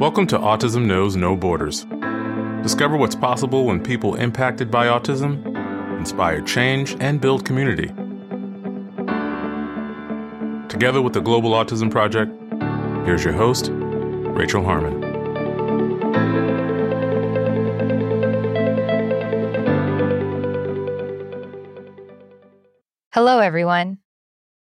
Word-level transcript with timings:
Welcome 0.00 0.26
to 0.28 0.38
Autism 0.38 0.86
Knows 0.86 1.14
No 1.14 1.36
Borders. 1.36 1.84
Discover 2.62 2.96
what's 2.96 3.14
possible 3.14 3.66
when 3.66 3.82
people 3.82 4.14
impacted 4.14 4.70
by 4.70 4.86
autism 4.86 5.44
inspire 5.98 6.40
change 6.40 6.96
and 7.00 7.20
build 7.20 7.44
community. 7.44 7.88
Together 10.70 11.02
with 11.02 11.12
the 11.12 11.20
Global 11.20 11.50
Autism 11.50 11.90
Project, 11.90 12.32
here's 13.04 13.22
your 13.22 13.34
host, 13.34 13.68
Rachel 13.72 14.64
Harmon. 14.64 15.02
Hello, 23.12 23.40
everyone. 23.40 23.98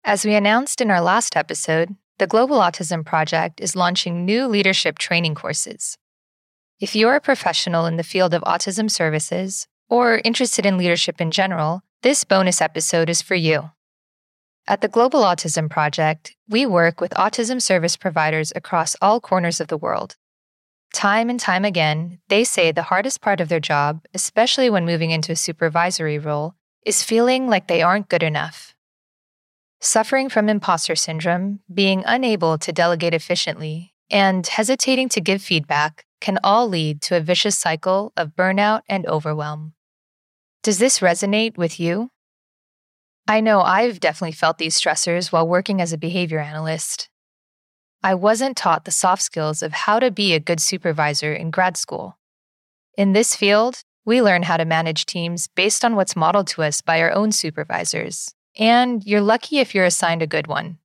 As 0.02 0.24
we 0.24 0.34
announced 0.34 0.80
in 0.80 0.90
our 0.90 1.00
last 1.00 1.36
episode, 1.36 1.94
the 2.18 2.26
Global 2.26 2.58
Autism 2.58 3.04
Project 3.04 3.60
is 3.60 3.74
launching 3.74 4.24
new 4.24 4.46
leadership 4.46 4.98
training 4.98 5.34
courses. 5.34 5.98
If 6.80 6.94
you're 6.94 7.14
a 7.14 7.20
professional 7.20 7.86
in 7.86 7.96
the 7.96 8.02
field 8.02 8.34
of 8.34 8.42
autism 8.42 8.90
services 8.90 9.66
or 9.88 10.20
interested 10.24 10.66
in 10.66 10.78
leadership 10.78 11.20
in 11.20 11.30
general, 11.30 11.82
this 12.02 12.24
bonus 12.24 12.60
episode 12.60 13.08
is 13.08 13.22
for 13.22 13.34
you. 13.34 13.70
At 14.66 14.80
the 14.80 14.88
Global 14.88 15.22
Autism 15.22 15.68
Project, 15.68 16.36
we 16.48 16.66
work 16.66 17.00
with 17.00 17.12
autism 17.12 17.60
service 17.60 17.96
providers 17.96 18.52
across 18.54 18.96
all 19.02 19.20
corners 19.20 19.60
of 19.60 19.68
the 19.68 19.76
world. 19.76 20.16
Time 20.92 21.30
and 21.30 21.40
time 21.40 21.64
again, 21.64 22.18
they 22.28 22.44
say 22.44 22.70
the 22.70 22.82
hardest 22.82 23.20
part 23.20 23.40
of 23.40 23.48
their 23.48 23.60
job, 23.60 24.04
especially 24.14 24.68
when 24.68 24.84
moving 24.84 25.10
into 25.10 25.32
a 25.32 25.36
supervisory 25.36 26.18
role, 26.18 26.54
is 26.84 27.02
feeling 27.02 27.48
like 27.48 27.66
they 27.66 27.82
aren't 27.82 28.08
good 28.08 28.22
enough. 28.22 28.74
Suffering 29.84 30.28
from 30.28 30.48
imposter 30.48 30.94
syndrome, 30.94 31.58
being 31.74 32.04
unable 32.06 32.56
to 32.56 32.72
delegate 32.72 33.14
efficiently, 33.14 33.94
and 34.08 34.46
hesitating 34.46 35.08
to 35.08 35.20
give 35.20 35.42
feedback 35.42 36.06
can 36.20 36.38
all 36.44 36.68
lead 36.68 37.02
to 37.02 37.16
a 37.16 37.20
vicious 37.20 37.58
cycle 37.58 38.12
of 38.16 38.36
burnout 38.36 38.82
and 38.88 39.04
overwhelm. 39.06 39.72
Does 40.62 40.78
this 40.78 41.00
resonate 41.00 41.58
with 41.58 41.80
you? 41.80 42.10
I 43.26 43.40
know 43.40 43.60
I've 43.60 43.98
definitely 43.98 44.36
felt 44.36 44.58
these 44.58 44.80
stressors 44.80 45.32
while 45.32 45.48
working 45.48 45.80
as 45.80 45.92
a 45.92 45.98
behavior 45.98 46.38
analyst. 46.38 47.08
I 48.04 48.14
wasn't 48.14 48.56
taught 48.56 48.84
the 48.84 48.92
soft 48.92 49.22
skills 49.22 49.64
of 49.64 49.72
how 49.72 49.98
to 49.98 50.12
be 50.12 50.32
a 50.32 50.38
good 50.38 50.60
supervisor 50.60 51.32
in 51.32 51.50
grad 51.50 51.76
school. 51.76 52.18
In 52.96 53.14
this 53.14 53.34
field, 53.34 53.82
we 54.04 54.22
learn 54.22 54.44
how 54.44 54.58
to 54.58 54.64
manage 54.64 55.06
teams 55.06 55.48
based 55.48 55.84
on 55.84 55.96
what's 55.96 56.14
modeled 56.14 56.46
to 56.48 56.62
us 56.62 56.82
by 56.82 57.00
our 57.00 57.10
own 57.10 57.32
supervisors, 57.32 58.32
and 58.58 59.04
you're 59.04 59.20
lucky 59.20 59.58
if 59.58 59.74
you're 59.74 59.84
assigned 59.84 60.22
a 60.22 60.26
good 60.26 60.46
one. 60.46 60.78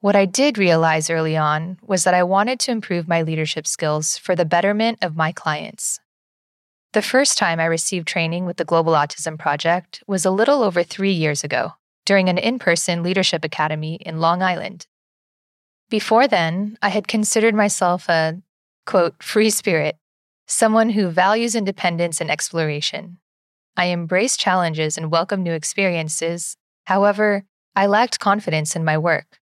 What 0.00 0.14
I 0.14 0.26
did 0.26 0.58
realize 0.58 1.10
early 1.10 1.36
on 1.36 1.78
was 1.82 2.04
that 2.04 2.14
I 2.14 2.22
wanted 2.22 2.60
to 2.60 2.70
improve 2.70 3.08
my 3.08 3.22
leadership 3.22 3.66
skills 3.66 4.16
for 4.16 4.36
the 4.36 4.44
betterment 4.44 4.98
of 5.02 5.16
my 5.16 5.32
clients. 5.32 5.98
The 6.92 7.02
first 7.02 7.36
time 7.36 7.58
I 7.58 7.64
received 7.64 8.06
training 8.06 8.46
with 8.46 8.56
the 8.56 8.64
Global 8.64 8.92
Autism 8.92 9.38
Project 9.38 10.02
was 10.06 10.24
a 10.24 10.30
little 10.30 10.62
over 10.62 10.82
three 10.82 11.12
years 11.12 11.42
ago 11.42 11.72
during 12.06 12.28
an 12.28 12.38
in 12.38 12.58
person 12.58 13.02
leadership 13.02 13.44
academy 13.44 13.96
in 13.96 14.20
Long 14.20 14.42
Island. 14.42 14.86
Before 15.90 16.28
then, 16.28 16.78
I 16.80 16.90
had 16.90 17.08
considered 17.08 17.54
myself 17.54 18.08
a, 18.08 18.40
quote, 18.86 19.22
free 19.22 19.50
spirit 19.50 19.96
someone 20.48 20.90
who 20.90 21.08
values 21.08 21.54
independence 21.54 22.20
and 22.20 22.30
exploration. 22.30 23.18
I 23.78 23.84
embrace 23.86 24.36
challenges 24.36 24.98
and 24.98 25.08
welcome 25.08 25.44
new 25.44 25.52
experiences. 25.52 26.56
However, 26.86 27.44
I 27.76 27.86
lacked 27.86 28.18
confidence 28.18 28.74
in 28.74 28.84
my 28.84 28.98
work. 28.98 29.38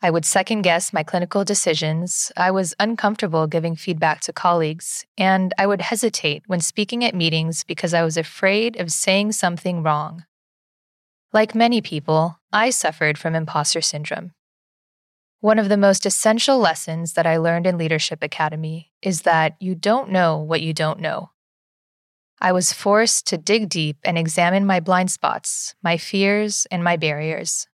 I 0.00 0.12
would 0.12 0.24
second 0.24 0.62
guess 0.62 0.92
my 0.92 1.02
clinical 1.02 1.44
decisions, 1.44 2.30
I 2.36 2.52
was 2.52 2.76
uncomfortable 2.78 3.48
giving 3.48 3.74
feedback 3.74 4.20
to 4.20 4.32
colleagues, 4.32 5.04
and 5.18 5.52
I 5.58 5.66
would 5.66 5.80
hesitate 5.80 6.44
when 6.46 6.60
speaking 6.60 7.04
at 7.04 7.16
meetings 7.16 7.64
because 7.64 7.92
I 7.92 8.04
was 8.04 8.16
afraid 8.16 8.78
of 8.78 8.92
saying 8.92 9.32
something 9.32 9.82
wrong. 9.82 10.24
Like 11.32 11.52
many 11.56 11.80
people, 11.80 12.38
I 12.52 12.70
suffered 12.70 13.18
from 13.18 13.34
imposter 13.34 13.80
syndrome. 13.80 14.34
One 15.40 15.58
of 15.58 15.68
the 15.68 15.76
most 15.76 16.06
essential 16.06 16.60
lessons 16.60 17.14
that 17.14 17.26
I 17.26 17.38
learned 17.38 17.66
in 17.66 17.76
Leadership 17.76 18.22
Academy 18.22 18.92
is 19.02 19.22
that 19.22 19.56
you 19.58 19.74
don't 19.74 20.10
know 20.10 20.38
what 20.38 20.62
you 20.62 20.72
don't 20.72 21.00
know. 21.00 21.30
I 22.40 22.52
was 22.52 22.72
forced 22.72 23.26
to 23.28 23.38
dig 23.38 23.68
deep 23.68 23.98
and 24.04 24.16
examine 24.16 24.64
my 24.66 24.80
blind 24.80 25.10
spots, 25.10 25.74
my 25.82 25.96
fears, 25.96 26.66
and 26.70 26.84
my 26.84 26.96
barriers. 26.96 27.66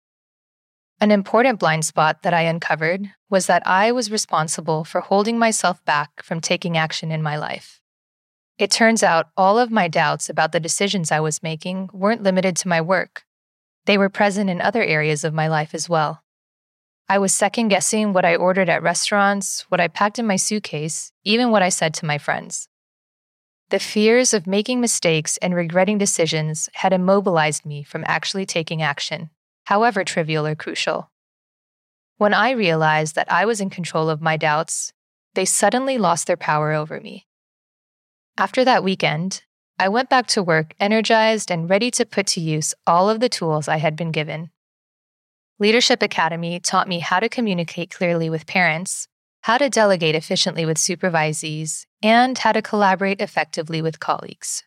An 1.00 1.10
important 1.10 1.58
blind 1.58 1.84
spot 1.84 2.22
that 2.22 2.32
I 2.32 2.42
uncovered 2.42 3.10
was 3.28 3.46
that 3.46 3.66
I 3.66 3.90
was 3.90 4.12
responsible 4.12 4.84
for 4.84 5.00
holding 5.00 5.38
myself 5.38 5.84
back 5.84 6.22
from 6.22 6.40
taking 6.40 6.76
action 6.76 7.10
in 7.10 7.22
my 7.22 7.36
life. 7.36 7.80
It 8.56 8.70
turns 8.70 9.02
out 9.02 9.30
all 9.36 9.58
of 9.58 9.70
my 9.70 9.88
doubts 9.88 10.28
about 10.28 10.52
the 10.52 10.60
decisions 10.60 11.10
I 11.10 11.18
was 11.18 11.42
making 11.42 11.90
weren't 11.92 12.22
limited 12.22 12.56
to 12.58 12.68
my 12.68 12.80
work, 12.80 13.24
they 13.86 13.98
were 13.98 14.08
present 14.08 14.48
in 14.48 14.60
other 14.60 14.82
areas 14.82 15.24
of 15.24 15.34
my 15.34 15.48
life 15.48 15.74
as 15.74 15.88
well. 15.88 16.22
I 17.08 17.18
was 17.18 17.34
second 17.34 17.68
guessing 17.68 18.12
what 18.12 18.24
I 18.24 18.36
ordered 18.36 18.68
at 18.68 18.82
restaurants, 18.82 19.66
what 19.68 19.80
I 19.80 19.88
packed 19.88 20.18
in 20.18 20.26
my 20.26 20.36
suitcase, 20.36 21.12
even 21.24 21.50
what 21.50 21.62
I 21.62 21.68
said 21.68 21.94
to 21.94 22.06
my 22.06 22.18
friends. 22.18 22.68
The 23.72 23.78
fears 23.78 24.34
of 24.34 24.46
making 24.46 24.82
mistakes 24.82 25.38
and 25.38 25.54
regretting 25.54 25.96
decisions 25.96 26.68
had 26.74 26.92
immobilized 26.92 27.64
me 27.64 27.82
from 27.82 28.04
actually 28.06 28.44
taking 28.44 28.82
action, 28.82 29.30
however 29.64 30.04
trivial 30.04 30.46
or 30.46 30.54
crucial. 30.54 31.10
When 32.18 32.34
I 32.34 32.50
realized 32.50 33.14
that 33.14 33.32
I 33.32 33.46
was 33.46 33.62
in 33.62 33.70
control 33.70 34.10
of 34.10 34.20
my 34.20 34.36
doubts, 34.36 34.92
they 35.32 35.46
suddenly 35.46 35.96
lost 35.96 36.26
their 36.26 36.36
power 36.36 36.72
over 36.72 37.00
me. 37.00 37.26
After 38.36 38.62
that 38.62 38.84
weekend, 38.84 39.42
I 39.78 39.88
went 39.88 40.10
back 40.10 40.26
to 40.26 40.42
work 40.42 40.74
energized 40.78 41.50
and 41.50 41.70
ready 41.70 41.90
to 41.92 42.04
put 42.04 42.26
to 42.26 42.42
use 42.42 42.74
all 42.86 43.08
of 43.08 43.20
the 43.20 43.30
tools 43.30 43.68
I 43.68 43.78
had 43.78 43.96
been 43.96 44.12
given. 44.12 44.50
Leadership 45.58 46.02
Academy 46.02 46.60
taught 46.60 46.88
me 46.88 46.98
how 46.98 47.20
to 47.20 47.28
communicate 47.30 47.90
clearly 47.90 48.28
with 48.28 48.46
parents, 48.46 49.08
how 49.42 49.58
to 49.58 49.68
delegate 49.68 50.14
efficiently 50.14 50.64
with 50.64 50.76
supervisees, 50.76 51.86
and 52.02 52.38
how 52.38 52.52
to 52.52 52.62
collaborate 52.62 53.20
effectively 53.20 53.82
with 53.82 54.00
colleagues. 54.00 54.64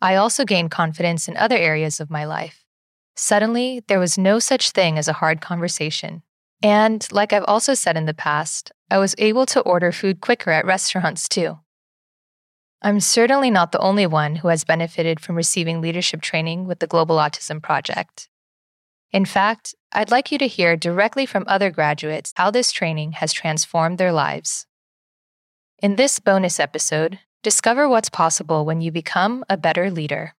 I 0.00 0.16
also 0.16 0.44
gained 0.44 0.70
confidence 0.70 1.28
in 1.28 1.36
other 1.36 1.56
areas 1.56 2.00
of 2.00 2.10
my 2.10 2.24
life. 2.24 2.64
Suddenly, 3.16 3.82
there 3.86 4.00
was 4.00 4.18
no 4.18 4.38
such 4.38 4.70
thing 4.70 4.98
as 4.98 5.06
a 5.06 5.14
hard 5.14 5.40
conversation. 5.40 6.22
And, 6.62 7.06
like 7.12 7.32
I've 7.32 7.44
also 7.46 7.74
said 7.74 7.96
in 7.96 8.06
the 8.06 8.14
past, 8.14 8.72
I 8.90 8.98
was 8.98 9.14
able 9.18 9.46
to 9.46 9.60
order 9.60 9.92
food 9.92 10.20
quicker 10.20 10.50
at 10.50 10.64
restaurants 10.74 11.28
too. 11.28 11.58
I'm 12.82 13.00
certainly 13.00 13.50
not 13.50 13.72
the 13.72 13.78
only 13.78 14.06
one 14.06 14.36
who 14.36 14.48
has 14.48 14.64
benefited 14.64 15.20
from 15.20 15.36
receiving 15.36 15.80
leadership 15.80 16.20
training 16.20 16.66
with 16.66 16.80
the 16.80 16.86
Global 16.86 17.16
Autism 17.16 17.62
Project. 17.62 18.28
In 19.10 19.24
fact, 19.24 19.74
I'd 19.96 20.10
like 20.10 20.32
you 20.32 20.38
to 20.38 20.48
hear 20.48 20.76
directly 20.76 21.24
from 21.24 21.44
other 21.46 21.70
graduates 21.70 22.32
how 22.34 22.50
this 22.50 22.72
training 22.72 23.12
has 23.12 23.32
transformed 23.32 23.96
their 23.96 24.10
lives. 24.10 24.66
In 25.78 25.94
this 25.94 26.18
bonus 26.18 26.58
episode, 26.58 27.20
discover 27.44 27.88
what's 27.88 28.08
possible 28.08 28.64
when 28.64 28.80
you 28.80 28.90
become 28.90 29.44
a 29.48 29.56
better 29.56 29.92
leader. 29.92 30.34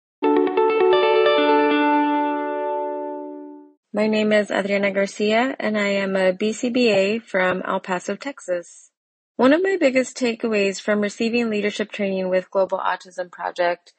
My 3.94 4.06
name 4.08 4.30
is 4.30 4.50
Adriana 4.50 4.90
Garcia, 4.90 5.56
and 5.58 5.78
I 5.78 5.88
am 5.88 6.16
a 6.16 6.34
BCBA 6.34 7.22
from 7.22 7.62
El 7.66 7.80
Paso, 7.80 8.14
Texas. 8.14 8.90
One 9.36 9.54
of 9.54 9.62
my 9.62 9.78
biggest 9.80 10.18
takeaways 10.18 10.82
from 10.82 11.00
receiving 11.00 11.48
leadership 11.48 11.90
training 11.90 12.28
with 12.28 12.50
Global 12.50 12.76
Autism 12.78 13.32
Project, 13.32 13.94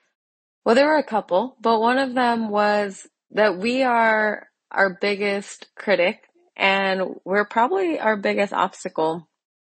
well, 0.64 0.76
there 0.76 0.86
were 0.86 0.98
a 0.98 1.04
couple, 1.04 1.58
but 1.60 1.80
one 1.80 1.98
of 1.98 2.14
them 2.14 2.50
was 2.50 3.08
that 3.32 3.58
we 3.58 3.82
are 3.82 4.50
our 4.72 4.90
biggest 4.90 5.68
critic 5.76 6.24
and 6.56 7.20
we're 7.24 7.46
probably 7.46 8.00
our 8.00 8.18
biggest 8.18 8.54
obstacle. 8.54 9.28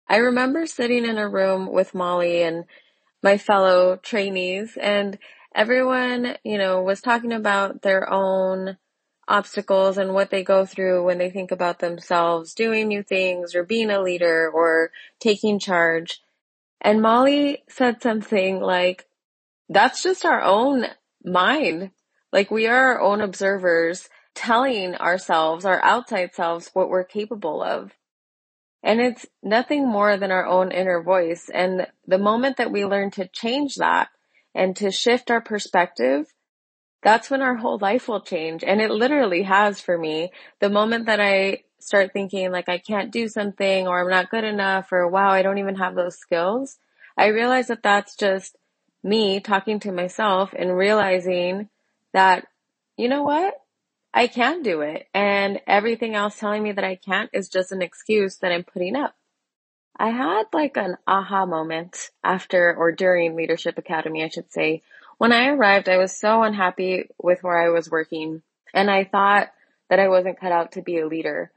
I 0.07 0.17
remember 0.17 0.67
sitting 0.67 1.05
in 1.05 1.17
a 1.17 1.27
room 1.27 1.71
with 1.71 1.95
Molly 1.95 2.43
and 2.43 2.65
my 3.23 3.37
fellow 3.37 3.97
trainees 3.97 4.77
and 4.79 5.17
everyone, 5.53 6.37
you 6.43 6.57
know, 6.57 6.83
was 6.83 7.01
talking 7.01 7.33
about 7.33 7.81
their 7.81 8.11
own 8.11 8.77
obstacles 9.27 9.97
and 9.97 10.13
what 10.13 10.29
they 10.29 10.43
go 10.43 10.65
through 10.65 11.03
when 11.03 11.17
they 11.17 11.31
think 11.31 11.49
about 11.49 11.79
themselves 11.79 12.53
doing 12.53 12.87
new 12.87 13.01
things 13.01 13.55
or 13.55 13.63
being 13.63 13.89
a 13.89 14.01
leader 14.01 14.51
or 14.53 14.91
taking 15.19 15.57
charge. 15.57 16.21
And 16.79 17.01
Molly 17.01 17.63
said 17.67 18.03
something 18.03 18.59
like, 18.59 19.07
that's 19.69 20.03
just 20.03 20.23
our 20.23 20.41
own 20.43 20.85
mind. 21.23 21.89
Like 22.31 22.51
we 22.51 22.67
are 22.67 22.93
our 22.93 23.01
own 23.01 23.21
observers 23.21 24.07
telling 24.35 24.95
ourselves, 24.95 25.65
our 25.65 25.81
outside 25.83 26.35
selves, 26.35 26.69
what 26.73 26.89
we're 26.89 27.03
capable 27.03 27.63
of. 27.63 27.91
And 28.83 29.01
it's 29.01 29.25
nothing 29.41 29.87
more 29.87 30.15
than 30.17 30.31
our 30.31 30.45
own 30.45 30.71
inner 30.71 31.01
voice. 31.01 31.49
And 31.51 31.87
the 32.05 32.19
moment 32.19 32.57
that 32.57 32.71
we 32.71 32.85
learn 32.85 33.09
to 33.11 33.27
change 33.27 33.75
that 33.75 34.09
and 34.53 34.75
to 34.75 34.91
shift 34.91 35.31
our 35.31 35.41
perspective, 35.41 36.31
that's 37.01 37.29
when 37.29 37.41
our 37.41 37.55
whole 37.55 37.79
life 37.79 38.07
will 38.07 38.21
change. 38.21 38.63
And 38.63 38.81
it 38.81 38.91
literally 38.91 39.43
has 39.43 39.79
for 39.79 39.97
me. 39.97 40.31
The 40.59 40.69
moment 40.69 41.07
that 41.07 41.19
I 41.19 41.63
start 41.79 42.13
thinking 42.13 42.51
like 42.51 42.69
I 42.69 42.77
can't 42.77 43.11
do 43.11 43.27
something 43.27 43.87
or 43.87 43.99
I'm 44.01 44.09
not 44.09 44.31
good 44.31 44.43
enough 44.43 44.91
or 44.91 45.07
wow, 45.07 45.29
I 45.29 45.41
don't 45.41 45.59
even 45.59 45.75
have 45.75 45.95
those 45.95 46.17
skills, 46.17 46.77
I 47.17 47.27
realize 47.27 47.67
that 47.67 47.83
that's 47.83 48.15
just 48.15 48.55
me 49.03 49.39
talking 49.39 49.79
to 49.81 49.91
myself 49.91 50.53
and 50.57 50.75
realizing 50.75 51.69
that, 52.13 52.47
you 52.97 53.07
know 53.07 53.23
what? 53.23 53.53
I 54.15 54.27
can 54.27 54.63
do 54.63 54.79
it. 54.79 55.09
And 55.13 55.59
everything 55.67 56.15
else 56.15 56.39
telling 56.39 56.63
me 56.63 56.71
that 56.71 56.85
I 56.85 56.95
can't 56.95 57.29
is 57.33 57.49
just 57.49 57.73
an 57.73 57.81
excuse 57.81 58.37
that 58.37 58.53
I'm 58.53 58.63
putting 58.63 58.95
up. 58.95 59.13
I 59.97 60.09
had 60.09 60.45
like 60.53 60.77
an 60.77 60.97
aha 61.05 61.45
moment 61.45 62.11
after 62.23 62.73
or 62.73 62.93
during 62.93 63.35
Leadership 63.35 63.77
Academy, 63.77 64.23
I 64.23 64.29
should 64.29 64.51
say. 64.53 64.83
When 65.17 65.33
I 65.33 65.49
arrived, 65.49 65.89
I 65.89 65.97
was 65.97 66.17
so 66.17 66.43
unhappy 66.43 67.09
with 67.21 67.43
where 67.43 67.57
I 67.57 67.69
was 67.69 67.91
working 67.91 68.41
and 68.73 68.89
I 68.89 69.03
thought 69.03 69.49
that 69.89 69.99
I 69.99 70.07
wasn't 70.07 70.39
cut 70.39 70.51
out 70.51 70.73
to 70.73 70.81
be 70.81 70.99
a 70.99 71.07
leader. 71.07 71.51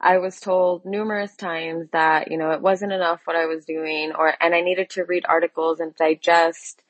I 0.00 0.18
was 0.18 0.38
told 0.38 0.84
numerous 0.84 1.34
times 1.34 1.88
that, 1.92 2.30
you 2.30 2.36
know, 2.36 2.50
it 2.52 2.60
wasn't 2.60 2.92
enough 2.92 3.22
what 3.24 3.36
I 3.36 3.46
was 3.46 3.64
doing 3.64 4.12
or, 4.16 4.34
and 4.40 4.54
I 4.54 4.60
needed 4.60 4.90
to 4.90 5.04
read 5.04 5.24
articles 5.28 5.80
and 5.80 5.96
digest 5.96 6.82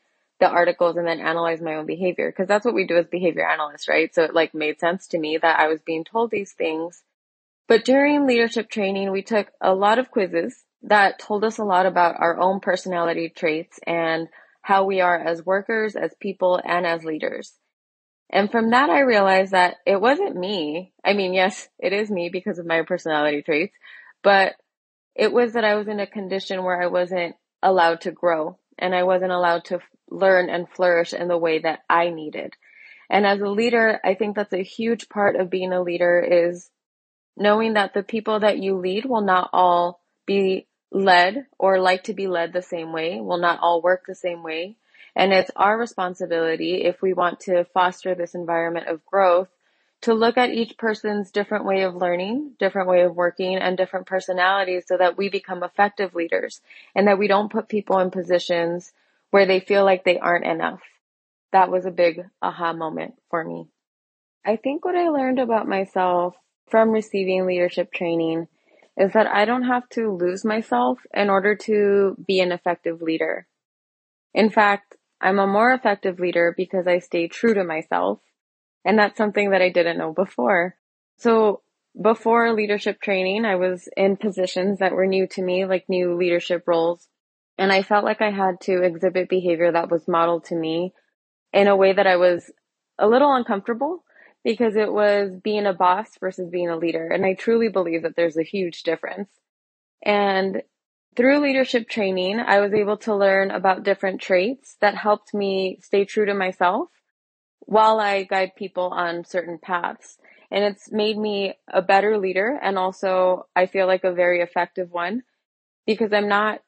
the 0.44 0.50
articles 0.50 0.96
and 0.96 1.06
then 1.06 1.20
analyze 1.20 1.62
my 1.62 1.76
own 1.76 1.86
behavior. 1.86 2.30
Cause 2.30 2.46
that's 2.46 2.66
what 2.66 2.74
we 2.74 2.86
do 2.86 2.98
as 2.98 3.06
behavior 3.06 3.48
analysts, 3.48 3.88
right? 3.88 4.14
So 4.14 4.22
it 4.24 4.34
like 4.34 4.54
made 4.54 4.78
sense 4.78 5.06
to 5.08 5.18
me 5.18 5.38
that 5.38 5.58
I 5.58 5.68
was 5.68 5.80
being 5.80 6.04
told 6.04 6.30
these 6.30 6.52
things. 6.52 7.02
But 7.66 7.86
during 7.86 8.26
leadership 8.26 8.68
training, 8.68 9.10
we 9.10 9.22
took 9.22 9.50
a 9.60 9.74
lot 9.74 9.98
of 9.98 10.10
quizzes 10.10 10.64
that 10.82 11.18
told 11.18 11.44
us 11.44 11.56
a 11.56 11.64
lot 11.64 11.86
about 11.86 12.16
our 12.18 12.38
own 12.38 12.60
personality 12.60 13.30
traits 13.30 13.80
and 13.86 14.28
how 14.60 14.84
we 14.84 15.00
are 15.00 15.18
as 15.18 15.46
workers, 15.46 15.96
as 15.96 16.14
people, 16.20 16.60
and 16.62 16.86
as 16.86 17.04
leaders. 17.04 17.54
And 18.28 18.50
from 18.50 18.70
that, 18.70 18.90
I 18.90 19.00
realized 19.00 19.52
that 19.52 19.76
it 19.86 19.98
wasn't 19.98 20.36
me. 20.36 20.92
I 21.02 21.14
mean, 21.14 21.32
yes, 21.32 21.68
it 21.78 21.94
is 21.94 22.10
me 22.10 22.28
because 22.28 22.58
of 22.58 22.66
my 22.66 22.82
personality 22.82 23.40
traits, 23.40 23.74
but 24.22 24.54
it 25.14 25.32
was 25.32 25.54
that 25.54 25.64
I 25.64 25.76
was 25.76 25.88
in 25.88 26.00
a 26.00 26.06
condition 26.06 26.64
where 26.64 26.82
I 26.82 26.88
wasn't 26.88 27.36
allowed 27.62 28.02
to 28.02 28.10
grow 28.10 28.58
and 28.78 28.94
I 28.94 29.04
wasn't 29.04 29.32
allowed 29.32 29.64
to 29.66 29.80
learn 30.14 30.48
and 30.48 30.68
flourish 30.68 31.12
in 31.12 31.28
the 31.28 31.38
way 31.38 31.58
that 31.58 31.80
I 31.88 32.10
needed. 32.10 32.54
And 33.10 33.26
as 33.26 33.40
a 33.40 33.48
leader, 33.48 34.00
I 34.04 34.14
think 34.14 34.36
that's 34.36 34.52
a 34.52 34.62
huge 34.62 35.08
part 35.08 35.36
of 35.36 35.50
being 35.50 35.72
a 35.72 35.82
leader 35.82 36.20
is 36.20 36.70
knowing 37.36 37.74
that 37.74 37.94
the 37.94 38.02
people 38.02 38.40
that 38.40 38.58
you 38.58 38.76
lead 38.76 39.04
will 39.04 39.20
not 39.20 39.50
all 39.52 40.00
be 40.26 40.66
led 40.90 41.46
or 41.58 41.80
like 41.80 42.04
to 42.04 42.14
be 42.14 42.28
led 42.28 42.52
the 42.52 42.62
same 42.62 42.92
way, 42.92 43.20
will 43.20 43.38
not 43.38 43.58
all 43.60 43.82
work 43.82 44.04
the 44.06 44.14
same 44.14 44.42
way. 44.42 44.76
And 45.16 45.32
it's 45.32 45.50
our 45.56 45.76
responsibility 45.76 46.84
if 46.84 47.02
we 47.02 47.12
want 47.12 47.40
to 47.40 47.64
foster 47.64 48.14
this 48.14 48.34
environment 48.34 48.88
of 48.88 49.04
growth 49.04 49.48
to 50.02 50.14
look 50.14 50.36
at 50.36 50.50
each 50.50 50.76
person's 50.76 51.30
different 51.30 51.64
way 51.64 51.82
of 51.82 51.94
learning, 51.94 52.52
different 52.58 52.88
way 52.88 53.02
of 53.02 53.14
working, 53.14 53.56
and 53.56 53.76
different 53.76 54.06
personalities 54.06 54.84
so 54.86 54.96
that 54.96 55.16
we 55.16 55.28
become 55.28 55.62
effective 55.62 56.14
leaders 56.14 56.60
and 56.94 57.08
that 57.08 57.18
we 57.18 57.26
don't 57.26 57.50
put 57.50 57.68
people 57.68 57.98
in 57.98 58.10
positions 58.10 58.92
where 59.34 59.46
they 59.46 59.58
feel 59.58 59.84
like 59.84 60.04
they 60.04 60.16
aren't 60.16 60.46
enough. 60.46 60.78
That 61.50 61.68
was 61.68 61.84
a 61.84 61.90
big 61.90 62.20
aha 62.40 62.72
moment 62.72 63.14
for 63.30 63.42
me. 63.42 63.66
I 64.46 64.54
think 64.54 64.84
what 64.84 64.94
I 64.94 65.08
learned 65.08 65.40
about 65.40 65.66
myself 65.66 66.36
from 66.68 66.90
receiving 66.90 67.44
leadership 67.44 67.92
training 67.92 68.46
is 68.96 69.12
that 69.14 69.26
I 69.26 69.44
don't 69.44 69.64
have 69.64 69.88
to 69.94 70.16
lose 70.16 70.44
myself 70.44 71.00
in 71.12 71.30
order 71.30 71.56
to 71.64 72.14
be 72.24 72.38
an 72.38 72.52
effective 72.52 73.02
leader. 73.02 73.48
In 74.34 74.50
fact, 74.50 74.94
I'm 75.20 75.40
a 75.40 75.48
more 75.48 75.72
effective 75.72 76.20
leader 76.20 76.54
because 76.56 76.86
I 76.86 77.00
stay 77.00 77.26
true 77.26 77.54
to 77.54 77.64
myself. 77.64 78.20
And 78.84 78.96
that's 78.96 79.18
something 79.18 79.50
that 79.50 79.62
I 79.62 79.70
didn't 79.70 79.98
know 79.98 80.12
before. 80.12 80.76
So 81.18 81.62
before 82.00 82.52
leadership 82.52 83.00
training, 83.00 83.46
I 83.46 83.56
was 83.56 83.88
in 83.96 84.16
positions 84.16 84.78
that 84.78 84.92
were 84.92 85.06
new 85.06 85.26
to 85.32 85.42
me, 85.42 85.64
like 85.64 85.86
new 85.88 86.14
leadership 86.14 86.62
roles. 86.68 87.08
And 87.58 87.72
I 87.72 87.82
felt 87.82 88.04
like 88.04 88.20
I 88.20 88.30
had 88.30 88.60
to 88.62 88.82
exhibit 88.82 89.28
behavior 89.28 89.70
that 89.72 89.90
was 89.90 90.08
modeled 90.08 90.44
to 90.46 90.56
me 90.56 90.92
in 91.52 91.68
a 91.68 91.76
way 91.76 91.92
that 91.92 92.06
I 92.06 92.16
was 92.16 92.50
a 92.98 93.06
little 93.06 93.32
uncomfortable 93.32 94.04
because 94.42 94.76
it 94.76 94.92
was 94.92 95.36
being 95.42 95.66
a 95.66 95.72
boss 95.72 96.10
versus 96.20 96.50
being 96.50 96.68
a 96.68 96.76
leader. 96.76 97.08
And 97.08 97.24
I 97.24 97.34
truly 97.34 97.68
believe 97.68 98.02
that 98.02 98.16
there's 98.16 98.36
a 98.36 98.42
huge 98.42 98.82
difference. 98.82 99.30
And 100.04 100.62
through 101.16 101.40
leadership 101.40 101.88
training, 101.88 102.40
I 102.40 102.60
was 102.60 102.74
able 102.74 102.96
to 102.98 103.14
learn 103.14 103.50
about 103.50 103.84
different 103.84 104.20
traits 104.20 104.76
that 104.80 104.96
helped 104.96 105.32
me 105.32 105.78
stay 105.80 106.04
true 106.04 106.26
to 106.26 106.34
myself 106.34 106.88
while 107.60 108.00
I 108.00 108.24
guide 108.24 108.52
people 108.56 108.88
on 108.88 109.24
certain 109.24 109.58
paths. 109.58 110.18
And 110.50 110.64
it's 110.64 110.92
made 110.92 111.16
me 111.16 111.54
a 111.72 111.80
better 111.80 112.18
leader 112.18 112.58
and 112.62 112.78
also 112.78 113.46
I 113.56 113.66
feel 113.66 113.86
like 113.86 114.04
a 114.04 114.12
very 114.12 114.40
effective 114.40 114.90
one 114.90 115.22
because 115.86 116.12
I'm 116.12 116.28
not 116.28 116.60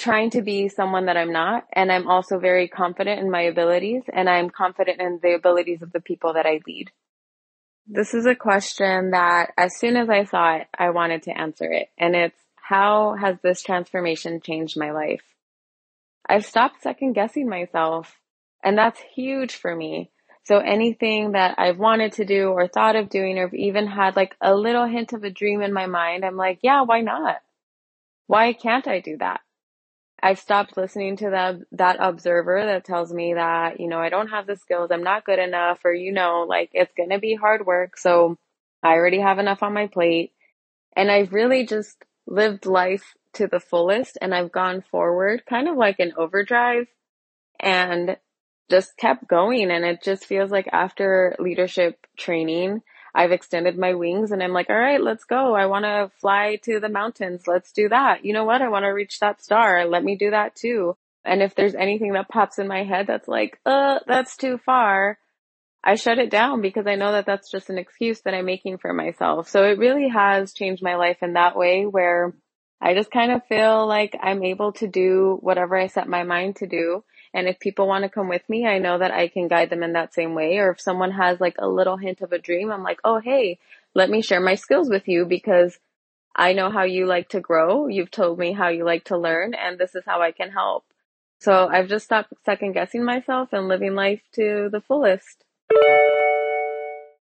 trying 0.00 0.30
to 0.30 0.42
be 0.42 0.68
someone 0.68 1.06
that 1.06 1.16
I'm 1.16 1.32
not. 1.32 1.66
And 1.72 1.92
I'm 1.92 2.08
also 2.08 2.38
very 2.38 2.68
confident 2.68 3.20
in 3.20 3.30
my 3.30 3.42
abilities 3.42 4.02
and 4.12 4.28
I'm 4.28 4.50
confident 4.50 5.00
in 5.00 5.20
the 5.22 5.34
abilities 5.34 5.82
of 5.82 5.92
the 5.92 6.00
people 6.00 6.34
that 6.34 6.46
I 6.46 6.60
lead. 6.66 6.90
This 7.86 8.14
is 8.14 8.26
a 8.26 8.34
question 8.34 9.10
that 9.10 9.52
as 9.56 9.76
soon 9.76 9.96
as 9.96 10.08
I 10.08 10.24
saw 10.24 10.56
it, 10.56 10.68
I 10.76 10.90
wanted 10.90 11.24
to 11.24 11.38
answer 11.38 11.70
it. 11.70 11.88
And 11.98 12.16
it's 12.16 12.38
how 12.56 13.16
has 13.20 13.36
this 13.42 13.62
transformation 13.62 14.40
changed 14.40 14.78
my 14.78 14.92
life? 14.92 15.22
I've 16.28 16.46
stopped 16.46 16.82
second 16.82 17.14
guessing 17.14 17.48
myself, 17.48 18.16
and 18.62 18.78
that's 18.78 19.00
huge 19.14 19.56
for 19.56 19.74
me. 19.74 20.12
So 20.44 20.58
anything 20.58 21.32
that 21.32 21.56
I've 21.58 21.78
wanted 21.78 22.12
to 22.12 22.24
do 22.24 22.50
or 22.50 22.68
thought 22.68 22.94
of 22.94 23.10
doing 23.10 23.38
or 23.38 23.52
even 23.54 23.86
had 23.88 24.14
like 24.14 24.36
a 24.40 24.54
little 24.54 24.86
hint 24.86 25.12
of 25.12 25.24
a 25.24 25.30
dream 25.30 25.60
in 25.60 25.72
my 25.72 25.86
mind, 25.86 26.24
I'm 26.24 26.36
like, 26.36 26.60
yeah, 26.62 26.82
why 26.82 27.00
not? 27.00 27.38
Why 28.28 28.52
can't 28.52 28.86
I 28.86 29.00
do 29.00 29.16
that? 29.18 29.40
I've 30.22 30.38
stopped 30.38 30.76
listening 30.76 31.16
to 31.18 31.30
the, 31.30 31.64
that 31.72 31.96
observer 31.98 32.62
that 32.66 32.84
tells 32.84 33.12
me 33.12 33.34
that, 33.34 33.80
you 33.80 33.88
know, 33.88 33.98
I 33.98 34.10
don't 34.10 34.28
have 34.28 34.46
the 34.46 34.56
skills, 34.56 34.90
I'm 34.92 35.02
not 35.02 35.24
good 35.24 35.38
enough, 35.38 35.80
or, 35.84 35.92
you 35.92 36.12
know, 36.12 36.44
like 36.48 36.70
it's 36.72 36.92
to 37.10 37.18
be 37.18 37.34
hard 37.34 37.64
work. 37.64 37.96
So 37.96 38.36
I 38.82 38.94
already 38.94 39.20
have 39.20 39.38
enough 39.38 39.62
on 39.62 39.72
my 39.74 39.86
plate. 39.86 40.32
And 40.96 41.10
I've 41.10 41.32
really 41.32 41.66
just 41.66 41.96
lived 42.26 42.66
life 42.66 43.14
to 43.34 43.46
the 43.46 43.60
fullest 43.60 44.18
and 44.20 44.34
I've 44.34 44.52
gone 44.52 44.82
forward 44.90 45.44
kind 45.48 45.68
of 45.68 45.76
like 45.76 46.00
an 46.00 46.12
overdrive 46.16 46.86
and 47.58 48.16
just 48.70 48.96
kept 48.96 49.28
going. 49.28 49.70
And 49.70 49.84
it 49.84 50.02
just 50.02 50.26
feels 50.26 50.50
like 50.50 50.68
after 50.72 51.36
leadership 51.38 52.06
training, 52.18 52.82
I've 53.14 53.32
extended 53.32 53.78
my 53.78 53.94
wings 53.94 54.30
and 54.30 54.42
I'm 54.42 54.52
like, 54.52 54.70
all 54.70 54.78
right, 54.78 55.00
let's 55.00 55.24
go. 55.24 55.54
I 55.54 55.66
want 55.66 55.84
to 55.84 56.10
fly 56.20 56.58
to 56.64 56.80
the 56.80 56.88
mountains. 56.88 57.44
Let's 57.46 57.72
do 57.72 57.88
that. 57.88 58.24
You 58.24 58.32
know 58.32 58.44
what? 58.44 58.62
I 58.62 58.68
want 58.68 58.84
to 58.84 58.88
reach 58.88 59.20
that 59.20 59.42
star. 59.42 59.86
Let 59.86 60.04
me 60.04 60.16
do 60.16 60.30
that 60.30 60.54
too. 60.54 60.96
And 61.24 61.42
if 61.42 61.54
there's 61.54 61.74
anything 61.74 62.14
that 62.14 62.28
pops 62.28 62.58
in 62.58 62.68
my 62.68 62.84
head 62.84 63.06
that's 63.06 63.28
like, 63.28 63.58
uh, 63.66 63.98
that's 64.06 64.36
too 64.36 64.58
far, 64.58 65.18
I 65.82 65.94
shut 65.94 66.18
it 66.18 66.30
down 66.30 66.60
because 66.60 66.86
I 66.86 66.94
know 66.94 67.12
that 67.12 67.26
that's 67.26 67.50
just 67.50 67.70
an 67.70 67.78
excuse 67.78 68.20
that 68.22 68.34
I'm 68.34 68.44
making 68.44 68.78
for 68.78 68.92
myself. 68.92 69.48
So 69.48 69.64
it 69.64 69.78
really 69.78 70.08
has 70.08 70.52
changed 70.52 70.82
my 70.82 70.96
life 70.96 71.18
in 71.22 71.34
that 71.34 71.56
way 71.56 71.86
where 71.86 72.34
I 72.80 72.94
just 72.94 73.10
kind 73.10 73.32
of 73.32 73.46
feel 73.46 73.86
like 73.86 74.16
I'm 74.22 74.42
able 74.42 74.72
to 74.74 74.86
do 74.86 75.38
whatever 75.40 75.76
I 75.76 75.86
set 75.86 76.08
my 76.08 76.22
mind 76.22 76.56
to 76.56 76.66
do. 76.66 77.04
And 77.32 77.46
if 77.46 77.60
people 77.60 77.86
want 77.86 78.02
to 78.04 78.10
come 78.10 78.28
with 78.28 78.48
me, 78.48 78.66
I 78.66 78.78
know 78.78 78.98
that 78.98 79.12
I 79.12 79.28
can 79.28 79.48
guide 79.48 79.70
them 79.70 79.82
in 79.82 79.92
that 79.92 80.14
same 80.14 80.34
way. 80.34 80.58
Or 80.58 80.70
if 80.70 80.80
someone 80.80 81.12
has 81.12 81.40
like 81.40 81.56
a 81.58 81.68
little 81.68 81.96
hint 81.96 82.20
of 82.22 82.32
a 82.32 82.38
dream, 82.38 82.72
I'm 82.72 82.82
like, 82.82 82.98
oh, 83.04 83.20
hey, 83.20 83.58
let 83.94 84.10
me 84.10 84.22
share 84.22 84.40
my 84.40 84.56
skills 84.56 84.88
with 84.88 85.06
you 85.06 85.24
because 85.24 85.78
I 86.34 86.52
know 86.52 86.70
how 86.70 86.84
you 86.84 87.06
like 87.06 87.28
to 87.30 87.40
grow. 87.40 87.86
You've 87.86 88.10
told 88.10 88.38
me 88.38 88.52
how 88.52 88.68
you 88.68 88.84
like 88.84 89.04
to 89.04 89.18
learn 89.18 89.54
and 89.54 89.78
this 89.78 89.94
is 89.94 90.04
how 90.06 90.22
I 90.22 90.32
can 90.32 90.50
help. 90.50 90.84
So 91.40 91.68
I've 91.68 91.88
just 91.88 92.04
stopped 92.04 92.34
second 92.44 92.72
guessing 92.72 93.04
myself 93.04 93.48
and 93.52 93.66
living 93.66 93.94
life 93.94 94.20
to 94.34 94.68
the 94.70 94.80
fullest. 94.80 95.44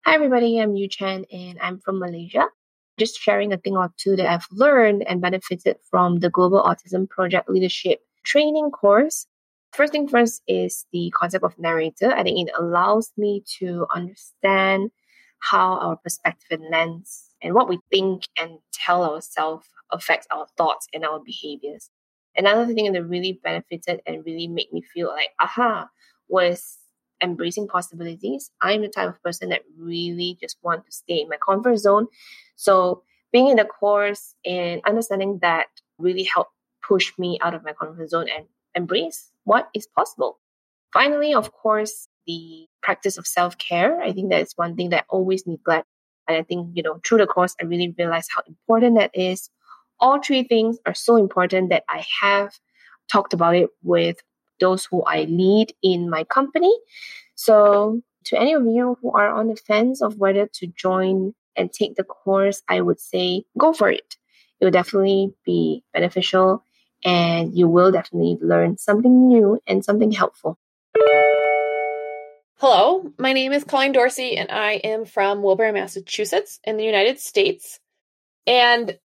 Hi, 0.05 0.13
everybody. 0.13 0.59
I'm 0.59 0.75
Yu 0.75 0.87
Chen, 0.87 1.25
and 1.31 1.59
I'm 1.59 1.79
from 1.79 1.99
Malaysia. 1.99 2.45
Just 2.97 3.19
sharing 3.19 3.51
a 3.51 3.57
thing 3.57 3.75
or 3.75 3.91
two 3.97 4.15
that 4.15 4.31
I've 4.31 4.47
learned 4.51 5.03
and 5.05 5.19
benefited 5.19 5.77
from 5.89 6.19
the 6.19 6.29
Global 6.29 6.63
Autism 6.63 7.09
Project 7.09 7.49
Leadership 7.49 7.99
Training 8.23 8.71
course. 8.71 9.27
First 9.75 9.91
thing 9.91 10.07
first 10.07 10.41
is 10.47 10.85
the 10.93 11.11
concept 11.13 11.43
of 11.43 11.59
narrator. 11.59 12.13
I 12.13 12.23
think 12.23 12.47
it 12.47 12.53
allows 12.57 13.11
me 13.17 13.43
to 13.59 13.85
understand 13.93 14.91
how 15.39 15.77
our 15.79 15.97
perspective 15.97 16.61
and 16.61 16.71
lens 16.71 17.31
and 17.43 17.53
what 17.53 17.67
we 17.67 17.79
think 17.91 18.23
and 18.39 18.59
tell 18.71 19.03
ourselves 19.03 19.67
affects 19.91 20.27
our 20.31 20.47
thoughts 20.57 20.87
and 20.93 21.03
our 21.03 21.19
behaviors. 21.19 21.89
Another 22.37 22.73
thing 22.73 22.89
that 22.93 23.03
really 23.03 23.33
benefited 23.43 23.99
and 24.07 24.25
really 24.25 24.47
made 24.47 24.71
me 24.71 24.81
feel 24.81 25.09
like, 25.09 25.31
aha, 25.41 25.89
was 26.29 26.77
embracing 27.21 27.67
possibilities. 27.67 28.51
I'm 28.61 28.81
the 28.81 28.87
type 28.87 29.09
of 29.09 29.21
person 29.23 29.49
that 29.49 29.63
really 29.77 30.37
just 30.39 30.55
want 30.63 30.85
to 30.85 30.91
stay 30.93 31.19
in 31.19 31.27
my 31.27 31.37
comfort 31.45 31.75
zone. 31.79 32.07
So 32.55 33.03
being 33.33 33.49
in 33.49 33.57
the 33.57 33.65
course 33.65 34.35
and 34.45 34.79
understanding 34.85 35.39
that 35.41 35.67
really 35.97 36.23
helped 36.23 36.53
push 36.81 37.11
me 37.17 37.39
out 37.41 37.53
of 37.53 37.65
my 37.65 37.73
comfort 37.73 38.09
zone 38.09 38.27
and 38.33 38.45
embrace 38.73 39.31
what 39.45 39.69
is 39.73 39.87
possible. 39.87 40.39
Finally, 40.93 41.33
of 41.33 41.51
course, 41.51 42.07
the 42.27 42.67
practice 42.81 43.17
of 43.17 43.25
self 43.27 43.57
care. 43.57 44.01
I 44.01 44.11
think 44.11 44.29
that 44.31 44.41
is 44.41 44.53
one 44.55 44.75
thing 44.75 44.89
that 44.89 45.03
I 45.03 45.05
always 45.09 45.47
neglect. 45.47 45.87
And 46.27 46.37
I 46.37 46.43
think, 46.43 46.69
you 46.73 46.83
know, 46.83 46.99
through 47.05 47.19
the 47.19 47.27
course, 47.27 47.55
I 47.61 47.65
really 47.65 47.93
realized 47.97 48.31
how 48.35 48.41
important 48.47 48.97
that 48.97 49.11
is. 49.13 49.49
All 49.99 50.21
three 50.21 50.43
things 50.43 50.77
are 50.85 50.93
so 50.93 51.15
important 51.15 51.69
that 51.69 51.83
I 51.87 52.03
have 52.21 52.53
talked 53.09 53.33
about 53.33 53.55
it 53.55 53.69
with 53.83 54.17
those 54.59 54.85
who 54.85 55.03
I 55.03 55.23
lead 55.23 55.73
in 55.81 56.09
my 56.09 56.23
company. 56.23 56.73
So, 57.35 58.01
to 58.25 58.39
any 58.39 58.53
of 58.53 58.65
you 58.65 58.97
who 59.01 59.11
are 59.11 59.29
on 59.29 59.47
the 59.47 59.55
fence 59.55 60.01
of 60.01 60.17
whether 60.17 60.47
to 60.47 60.67
join 60.67 61.33
and 61.55 61.71
take 61.71 61.95
the 61.95 62.03
course, 62.03 62.61
I 62.67 62.81
would 62.81 62.99
say 62.99 63.43
go 63.57 63.71
for 63.71 63.89
it. 63.89 64.15
It 64.59 64.65
will 64.65 64.71
definitely 64.71 65.33
be 65.45 65.83
beneficial 65.93 66.63
and 67.03 67.57
you 67.57 67.67
will 67.67 67.91
definitely 67.91 68.37
learn 68.41 68.77
something 68.77 69.27
new 69.27 69.59
and 69.67 69.83
something 69.83 70.11
helpful. 70.11 70.57
Hello, 72.57 73.11
my 73.17 73.33
name 73.33 73.51
is 73.51 73.65
Colleen 73.65 73.91
Dorsey, 73.91 74.37
and 74.37 74.49
I 74.49 74.73
am 74.83 75.03
from 75.03 75.43
Woburn, 75.43 75.73
Massachusetts, 75.73 76.59
in 76.63 76.77
the 76.77 76.85
United 76.85 77.19
States. 77.19 77.79
And 78.47 78.97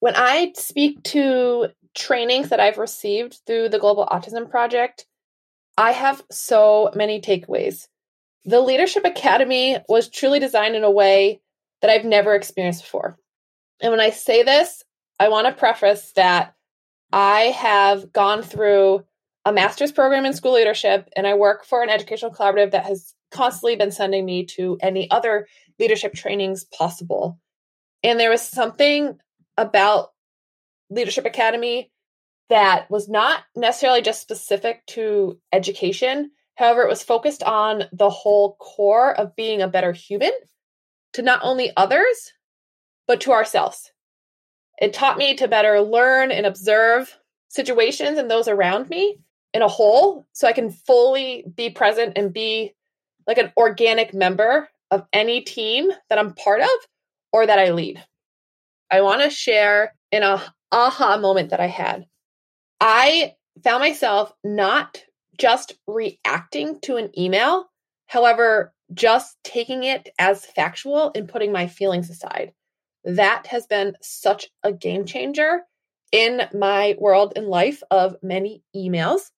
when 0.00 0.14
I 0.16 0.52
speak 0.56 1.02
to 1.04 1.68
trainings 1.94 2.48
that 2.48 2.60
I've 2.60 2.78
received 2.78 3.40
through 3.46 3.68
the 3.68 3.78
Global 3.78 4.06
Autism 4.06 4.50
Project, 4.50 5.06
I 5.78 5.92
have 5.92 6.24
so 6.32 6.90
many 6.94 7.20
takeaways. 7.20 7.86
The 8.44 8.60
Leadership 8.60 9.04
Academy 9.04 9.78
was 9.88 10.08
truly 10.08 10.40
designed 10.40 10.74
in 10.74 10.84
a 10.84 10.90
way 10.90 11.40
that 11.82 11.90
I've 11.90 12.04
never 12.04 12.34
experienced 12.34 12.82
before. 12.82 13.18
And 13.80 13.92
when 13.92 14.00
I 14.00 14.10
say 14.10 14.42
this, 14.42 14.82
I 15.20 15.28
want 15.28 15.46
to 15.46 15.52
preface 15.52 16.12
that 16.16 16.55
I 17.12 17.54
have 17.56 18.12
gone 18.12 18.42
through 18.42 19.04
a 19.44 19.52
master's 19.52 19.92
program 19.92 20.26
in 20.26 20.32
school 20.32 20.54
leadership, 20.54 21.08
and 21.16 21.26
I 21.26 21.34
work 21.34 21.64
for 21.64 21.82
an 21.82 21.88
educational 21.88 22.32
collaborative 22.32 22.72
that 22.72 22.84
has 22.84 23.14
constantly 23.30 23.76
been 23.76 23.92
sending 23.92 24.24
me 24.24 24.44
to 24.44 24.76
any 24.80 25.10
other 25.10 25.46
leadership 25.78 26.14
trainings 26.14 26.64
possible. 26.64 27.38
And 28.02 28.18
there 28.18 28.30
was 28.30 28.42
something 28.42 29.18
about 29.56 30.10
Leadership 30.90 31.24
Academy 31.24 31.90
that 32.48 32.90
was 32.90 33.08
not 33.08 33.42
necessarily 33.56 34.02
just 34.02 34.22
specific 34.22 34.84
to 34.86 35.38
education. 35.52 36.30
However, 36.54 36.82
it 36.82 36.88
was 36.88 37.02
focused 37.02 37.42
on 37.42 37.84
the 37.92 38.10
whole 38.10 38.56
core 38.56 39.14
of 39.18 39.34
being 39.36 39.62
a 39.62 39.68
better 39.68 39.92
human 39.92 40.32
to 41.14 41.22
not 41.22 41.40
only 41.42 41.72
others, 41.76 42.32
but 43.06 43.20
to 43.22 43.32
ourselves. 43.32 43.92
It 44.78 44.92
taught 44.92 45.18
me 45.18 45.34
to 45.34 45.48
better 45.48 45.80
learn 45.80 46.30
and 46.30 46.46
observe 46.46 47.16
situations 47.48 48.18
and 48.18 48.30
those 48.30 48.48
around 48.48 48.90
me 48.90 49.18
in 49.54 49.62
a 49.62 49.68
whole 49.68 50.26
so 50.32 50.46
I 50.46 50.52
can 50.52 50.70
fully 50.70 51.44
be 51.54 51.70
present 51.70 52.12
and 52.16 52.32
be 52.32 52.74
like 53.26 53.38
an 53.38 53.52
organic 53.56 54.12
member 54.12 54.68
of 54.90 55.06
any 55.12 55.40
team 55.40 55.90
that 56.10 56.18
I'm 56.18 56.34
part 56.34 56.60
of 56.60 56.68
or 57.32 57.46
that 57.46 57.58
I 57.58 57.70
lead. 57.70 58.04
I 58.90 59.00
want 59.00 59.22
to 59.22 59.30
share 59.30 59.94
in 60.12 60.22
a 60.22 60.42
aha 60.70 61.16
moment 61.16 61.50
that 61.50 61.60
I 61.60 61.66
had. 61.66 62.06
I 62.80 63.34
found 63.64 63.80
myself 63.80 64.32
not 64.44 65.02
just 65.38 65.74
reacting 65.86 66.80
to 66.80 66.96
an 66.96 67.10
email, 67.18 67.66
however, 68.06 68.72
just 68.92 69.36
taking 69.42 69.84
it 69.84 70.10
as 70.18 70.44
factual 70.44 71.10
and 71.14 71.28
putting 71.28 71.52
my 71.52 71.66
feelings 71.66 72.10
aside. 72.10 72.52
That 73.06 73.46
has 73.46 73.68
been 73.68 73.96
such 74.02 74.48
a 74.64 74.72
game 74.72 75.04
changer 75.04 75.62
in 76.10 76.42
my 76.52 76.96
world 76.98 77.34
and 77.36 77.46
life 77.46 77.82
of 77.90 78.16
many 78.20 78.62
emails. 78.74 79.30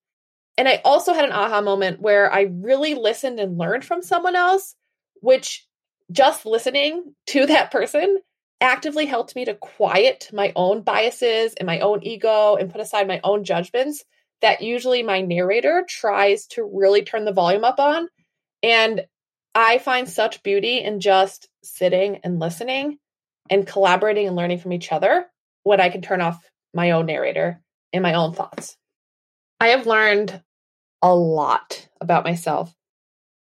And 0.56 0.66
I 0.66 0.80
also 0.86 1.12
had 1.12 1.26
an 1.26 1.32
aha 1.32 1.60
moment 1.60 2.00
where 2.00 2.32
I 2.32 2.48
really 2.50 2.94
listened 2.94 3.38
and 3.38 3.58
learned 3.58 3.84
from 3.84 4.02
someone 4.02 4.34
else, 4.34 4.74
which 5.20 5.66
just 6.10 6.46
listening 6.46 7.14
to 7.26 7.44
that 7.46 7.70
person 7.70 8.18
actively 8.60 9.04
helped 9.04 9.36
me 9.36 9.44
to 9.44 9.54
quiet 9.54 10.30
my 10.32 10.52
own 10.56 10.80
biases 10.80 11.54
and 11.54 11.66
my 11.66 11.78
own 11.80 12.02
ego 12.02 12.56
and 12.56 12.72
put 12.72 12.80
aside 12.80 13.06
my 13.06 13.20
own 13.22 13.44
judgments 13.44 14.04
that 14.40 14.62
usually 14.62 15.02
my 15.02 15.20
narrator 15.20 15.84
tries 15.86 16.46
to 16.46 16.68
really 16.72 17.02
turn 17.02 17.24
the 17.24 17.32
volume 17.32 17.64
up 17.64 17.78
on. 17.78 18.08
And 18.62 19.04
I 19.54 19.78
find 19.78 20.08
such 20.08 20.42
beauty 20.42 20.78
in 20.78 21.00
just 21.00 21.48
sitting 21.62 22.20
and 22.24 22.40
listening 22.40 22.98
and 23.50 23.66
collaborating 23.66 24.26
and 24.26 24.36
learning 24.36 24.58
from 24.58 24.72
each 24.72 24.92
other 24.92 25.26
when 25.62 25.80
I 25.80 25.88
can 25.88 26.02
turn 26.02 26.20
off 26.20 26.42
my 26.74 26.92
own 26.92 27.06
narrator 27.06 27.60
and 27.92 28.02
my 28.02 28.14
own 28.14 28.34
thoughts. 28.34 28.76
I 29.60 29.68
have 29.68 29.86
learned 29.86 30.42
a 31.02 31.14
lot 31.14 31.88
about 32.00 32.24
myself. 32.24 32.74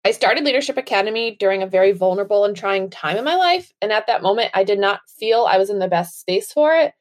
I 0.04 0.12
started 0.12 0.44
Leadership 0.44 0.76
Academy 0.76 1.36
during 1.38 1.62
a 1.62 1.66
very 1.66 1.92
vulnerable 1.92 2.44
and 2.44 2.56
trying 2.56 2.90
time 2.90 3.16
in 3.16 3.24
my 3.24 3.34
life. 3.34 3.72
And 3.82 3.92
at 3.92 4.06
that 4.06 4.22
moment, 4.22 4.52
I 4.54 4.62
did 4.62 4.78
not 4.78 5.00
feel 5.18 5.44
I 5.44 5.58
was 5.58 5.68
in 5.68 5.80
the 5.80 5.88
best 5.88 6.20
space 6.20 6.52
for 6.52 6.74
it. 6.76 6.92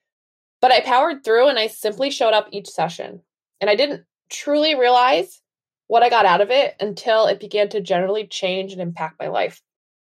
But 0.59 0.71
I 0.71 0.81
powered 0.81 1.23
through 1.23 1.47
and 1.47 1.59
I 1.59 1.67
simply 1.67 2.09
showed 2.09 2.33
up 2.33 2.47
each 2.51 2.67
session. 2.67 3.21
And 3.61 3.69
I 3.69 3.75
didn't 3.75 4.05
truly 4.31 4.73
realize 4.73 5.41
what 5.87 6.01
I 6.01 6.09
got 6.09 6.25
out 6.25 6.41
of 6.41 6.49
it 6.49 6.75
until 6.79 7.27
it 7.27 7.39
began 7.39 7.69
to 7.69 7.81
generally 7.81 8.25
change 8.25 8.71
and 8.71 8.81
impact 8.81 9.19
my 9.19 9.27
life. 9.27 9.61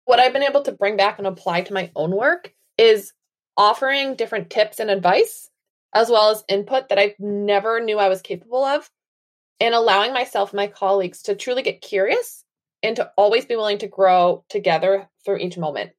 What 0.04 0.18
I've 0.18 0.32
been 0.32 0.42
able 0.42 0.62
to 0.62 0.72
bring 0.72 0.96
back 0.96 1.18
and 1.18 1.26
apply 1.26 1.62
to 1.62 1.72
my 1.72 1.92
own 1.94 2.10
work 2.10 2.52
is 2.80 3.12
offering 3.56 4.14
different 4.14 4.48
tips 4.50 4.80
and 4.80 4.90
advice, 4.90 5.50
as 5.94 6.08
well 6.08 6.30
as 6.30 6.44
input 6.48 6.88
that 6.88 6.98
I 6.98 7.14
never 7.18 7.80
knew 7.80 7.98
I 7.98 8.08
was 8.08 8.22
capable 8.22 8.64
of 8.64 8.90
and 9.60 9.74
allowing 9.74 10.14
myself 10.14 10.50
and 10.50 10.56
my 10.56 10.66
colleagues 10.66 11.22
to 11.22 11.34
truly 11.34 11.62
get 11.62 11.82
curious 11.82 12.44
and 12.82 12.96
to 12.96 13.10
always 13.16 13.44
be 13.44 13.56
willing 13.56 13.78
to 13.78 13.86
grow 13.86 14.44
together 14.48 15.08
through 15.24 15.38
each 15.38 15.58
moment. 15.58 15.92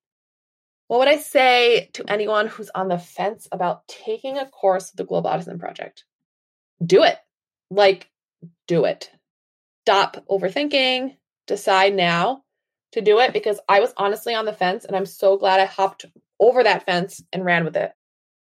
What 0.87 0.99
would 0.99 1.07
I 1.07 1.17
say 1.17 1.89
to 1.93 2.03
anyone 2.09 2.47
who's 2.47 2.71
on 2.73 2.87
the 2.87 2.97
fence 2.97 3.47
about 3.51 3.87
taking 3.87 4.37
a 4.37 4.47
course 4.47 4.91
with 4.91 4.97
the 4.97 5.05
Global 5.05 5.29
Autism 5.29 5.59
Project? 5.59 6.03
Do 6.83 7.03
it. 7.03 7.17
Like, 7.69 8.09
do 8.67 8.85
it. 8.85 9.11
Stop 9.85 10.25
overthinking. 10.29 11.15
Decide 11.47 11.95
now 11.95 12.43
to 12.91 13.01
do 13.01 13.19
it 13.19 13.33
because 13.33 13.59
I 13.69 13.79
was 13.79 13.93
honestly 13.95 14.33
on 14.33 14.45
the 14.45 14.53
fence 14.53 14.83
and 14.85 14.95
I'm 14.95 15.05
so 15.05 15.37
glad 15.37 15.59
I 15.59 15.65
hopped 15.65 16.05
over 16.41 16.63
that 16.63 16.85
fence 16.85 17.23
and 17.31 17.45
ran 17.45 17.63
with 17.63 17.77
it 17.77 17.91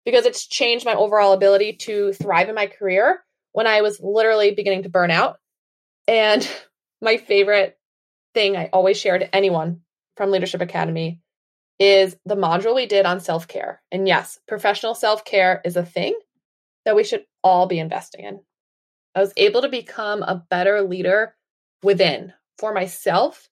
because 0.06 0.26
it's 0.26 0.46
changed 0.46 0.86
my 0.86 0.94
overall 0.94 1.34
ability 1.34 1.74
to 1.74 2.14
thrive 2.14 2.50
in 2.50 2.56
my 2.56 2.68
career 2.68 3.24
when 3.54 3.66
I 3.66 3.82
was 3.82 4.00
literally 4.00 4.52
beginning 4.52 4.84
to 4.84 4.90
burn 4.90 5.10
out. 5.10 5.38
And 6.08 6.48
my 7.02 7.18
favorite 7.18 7.78
thing 8.34 8.56
I 8.56 8.70
always 8.72 9.00
share 9.00 9.18
to 9.18 9.36
anyone 9.36 9.82
from 10.18 10.30
Leadership 10.30 10.62
Academy 10.62 11.22
is 11.80 12.16
the 12.26 12.36
module 12.36 12.76
we 12.76 12.86
did 12.86 13.06
on 13.06 13.20
self 13.20 13.48
care. 13.48 13.82
And 13.92 14.08
yes, 14.08 14.40
professional 14.48 14.94
self 14.94 15.26
care 15.26 15.62
is 15.66 15.76
a 15.76 15.86
thing 15.86 16.18
that 16.86 16.96
we 16.96 17.04
should 17.04 17.26
all 17.44 17.66
be 17.66 17.80
investing 17.80 18.26
in. 18.26 18.42
I 19.16 19.22
was 19.22 19.34
able 19.38 19.62
to 19.62 19.70
become 19.70 20.22
a 20.22 20.44
better 20.50 20.82
leader 20.82 21.36
within 21.82 22.34
for 22.58 22.74
myself. 22.74 23.50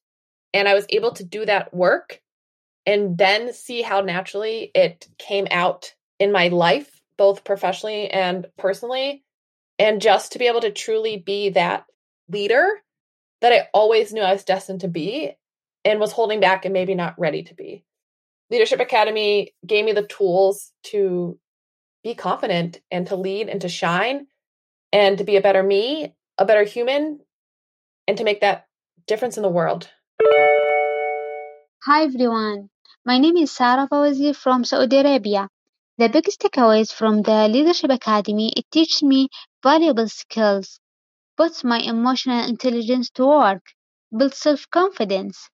And 0.53 0.67
I 0.67 0.73
was 0.73 0.85
able 0.89 1.11
to 1.13 1.23
do 1.23 1.45
that 1.45 1.73
work 1.73 2.21
and 2.85 3.17
then 3.17 3.53
see 3.53 3.81
how 3.81 4.01
naturally 4.01 4.71
it 4.75 5.07
came 5.17 5.47
out 5.51 5.93
in 6.19 6.31
my 6.31 6.49
life, 6.49 7.01
both 7.17 7.43
professionally 7.43 8.09
and 8.09 8.47
personally, 8.57 9.23
and 9.79 10.01
just 10.01 10.33
to 10.33 10.39
be 10.39 10.47
able 10.47 10.61
to 10.61 10.71
truly 10.71 11.17
be 11.17 11.49
that 11.49 11.85
leader 12.29 12.67
that 13.41 13.53
I 13.53 13.67
always 13.73 14.13
knew 14.13 14.21
I 14.21 14.33
was 14.33 14.43
destined 14.43 14.81
to 14.81 14.87
be 14.87 15.33
and 15.83 15.99
was 15.99 16.11
holding 16.11 16.39
back 16.39 16.65
and 16.65 16.73
maybe 16.73 16.95
not 16.95 17.19
ready 17.19 17.43
to 17.43 17.53
be. 17.53 17.83
Leadership 18.49 18.79
Academy 18.79 19.53
gave 19.65 19.83
me 19.83 19.91
the 19.91 20.07
tools 20.07 20.71
to 20.83 21.37
be 22.03 22.15
confident 22.15 22.79
and 22.91 23.07
to 23.07 23.15
lead 23.15 23.49
and 23.49 23.61
to 23.61 23.69
shine 23.69 24.27
and 24.91 25.17
to 25.17 25.23
be 25.23 25.37
a 25.37 25.41
better 25.41 25.63
me, 25.63 26.13
a 26.37 26.45
better 26.45 26.63
human, 26.63 27.19
and 28.07 28.17
to 28.17 28.23
make 28.23 28.41
that 28.41 28.67
difference 29.07 29.37
in 29.37 29.43
the 29.43 29.49
world. 29.49 29.89
Hi 31.85 32.03
everyone, 32.03 32.69
my 33.05 33.17
name 33.17 33.35
is 33.35 33.51
Sarah 33.51 33.87
Fawzi 33.91 34.33
from 34.33 34.63
Saudi 34.63 34.97
Arabia. 34.97 35.49
The 35.97 36.07
biggest 36.07 36.39
takeaways 36.39 36.93
from 36.93 37.21
the 37.21 37.49
Leadership 37.49 37.91
Academy, 37.91 38.53
it 38.55 38.65
teaches 38.71 39.03
me 39.03 39.27
valuable 39.61 40.07
skills, 40.07 40.79
puts 41.37 41.63
my 41.63 41.79
emotional 41.79 42.45
intelligence 42.47 43.09
to 43.11 43.25
work, 43.27 43.63
builds 44.17 44.37
self-confidence, 44.37 45.49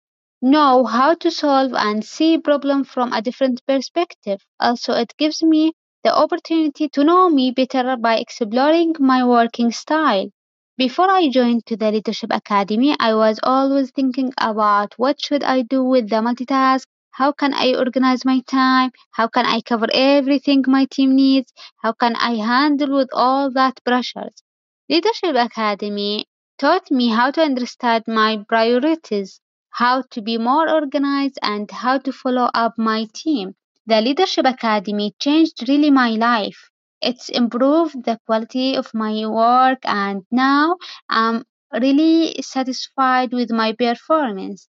know 0.41 0.85
how 0.85 1.13
to 1.15 1.31
solve 1.31 1.73
and 1.73 2.05
see 2.05 2.37
problem 2.39 2.83
from 2.83 3.13
a 3.13 3.21
different 3.21 3.61
perspective. 3.67 4.41
Also, 4.59 4.93
it 4.93 5.13
gives 5.17 5.43
me 5.43 5.73
the 6.03 6.15
opportunity 6.15 6.89
to 6.89 7.03
know 7.03 7.29
me 7.29 7.51
better 7.51 7.97
by 7.97 8.17
exploring 8.17 8.95
my 8.99 9.25
working 9.25 9.71
style. 9.71 10.29
Before 10.77 11.09
I 11.11 11.29
joined 11.29 11.65
to 11.67 11.77
the 11.77 11.91
Leadership 11.91 12.31
Academy, 12.33 12.95
I 12.99 13.13
was 13.15 13.39
always 13.43 13.91
thinking 13.91 14.33
about 14.39 14.93
what 14.97 15.21
should 15.21 15.43
I 15.43 15.63
do 15.63 15.83
with 15.83 16.09
the 16.09 16.17
multitask 16.17 16.85
how 17.17 17.31
can 17.31 17.53
I 17.53 17.73
organize 17.75 18.25
my 18.25 18.41
time? 18.41 18.91
How 19.11 19.29
can 19.29 19.45
I 19.45 19.61
cover 19.61 19.87
everything 19.93 20.65
my 20.67 20.83
team 20.83 21.15
needs? 21.15 21.53
How 21.81 21.93
can 21.93 22.13
I 22.17 22.35
handle 22.35 22.97
with 22.97 23.07
all 23.13 23.49
that 23.51 23.79
pressures? 23.85 24.43
Leadership 24.89 25.33
Academy 25.37 26.25
taught 26.57 26.91
me 26.91 27.07
how 27.07 27.31
to 27.31 27.41
understand 27.41 28.03
my 28.05 28.43
priorities, 28.49 29.39
how 29.69 30.01
to 30.11 30.21
be 30.21 30.37
more 30.37 30.69
organized, 30.69 31.39
and 31.41 31.71
how 31.71 31.99
to 31.99 32.11
follow 32.11 32.49
up 32.53 32.73
my 32.77 33.07
team. 33.13 33.55
The 33.85 34.01
Leadership 34.01 34.45
Academy 34.45 35.15
changed 35.17 35.69
really 35.69 35.91
my 35.91 36.09
life. 36.09 36.69
It's 37.01 37.29
improved 37.29 38.03
the 38.03 38.19
quality 38.25 38.75
of 38.75 38.93
my 38.93 39.25
work, 39.25 39.79
and 39.85 40.23
now 40.31 40.75
I'm 41.09 41.45
really 41.71 42.41
satisfied 42.41 43.31
with 43.31 43.51
my 43.51 43.71
performance. 43.71 44.67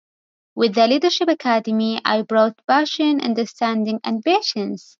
With 0.59 0.75
the 0.75 0.88
Leadership 0.88 1.29
Academy, 1.29 2.00
I 2.05 2.23
brought 2.23 2.61
passion, 2.67 3.21
understanding, 3.21 4.00
and 4.03 4.25
patience. 4.25 4.99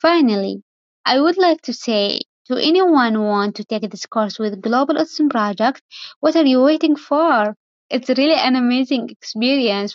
Finally, 0.00 0.62
I 1.04 1.20
would 1.20 1.36
like 1.36 1.60
to 1.64 1.74
say 1.74 2.20
to 2.46 2.56
anyone 2.56 3.12
who 3.12 3.20
want 3.20 3.56
to 3.56 3.64
take 3.64 3.90
this 3.90 4.06
course 4.06 4.38
with 4.38 4.62
Global 4.62 4.94
Autism 4.94 5.28
Project, 5.28 5.82
what 6.20 6.36
are 6.36 6.46
you 6.46 6.62
waiting 6.62 6.96
for? 6.96 7.54
It's 7.90 8.08
really 8.08 8.32
an 8.32 8.56
amazing 8.56 9.10
experience. 9.10 9.94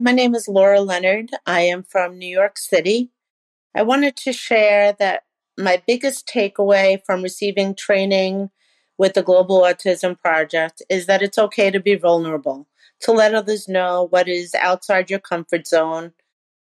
My 0.00 0.10
name 0.10 0.34
is 0.34 0.48
Laura 0.48 0.80
Leonard. 0.80 1.30
I 1.46 1.60
am 1.60 1.84
from 1.84 2.18
New 2.18 2.26
York 2.26 2.58
City. 2.58 3.12
I 3.72 3.84
wanted 3.84 4.16
to 4.16 4.32
share 4.32 4.94
that 4.98 5.22
my 5.56 5.80
biggest 5.86 6.26
takeaway 6.26 7.00
from 7.06 7.22
receiving 7.22 7.76
training 7.76 8.50
with 8.98 9.14
the 9.14 9.22
Global 9.22 9.60
Autism 9.60 10.18
Project 10.18 10.82
is 10.88 11.06
that 11.06 11.22
it's 11.22 11.38
okay 11.38 11.70
to 11.70 11.78
be 11.78 11.94
vulnerable, 11.94 12.66
to 13.00 13.12
let 13.12 13.34
others 13.34 13.68
know 13.68 14.06
what 14.10 14.28
is 14.28 14.54
outside 14.54 15.10
your 15.10 15.18
comfort 15.18 15.66
zone 15.66 16.12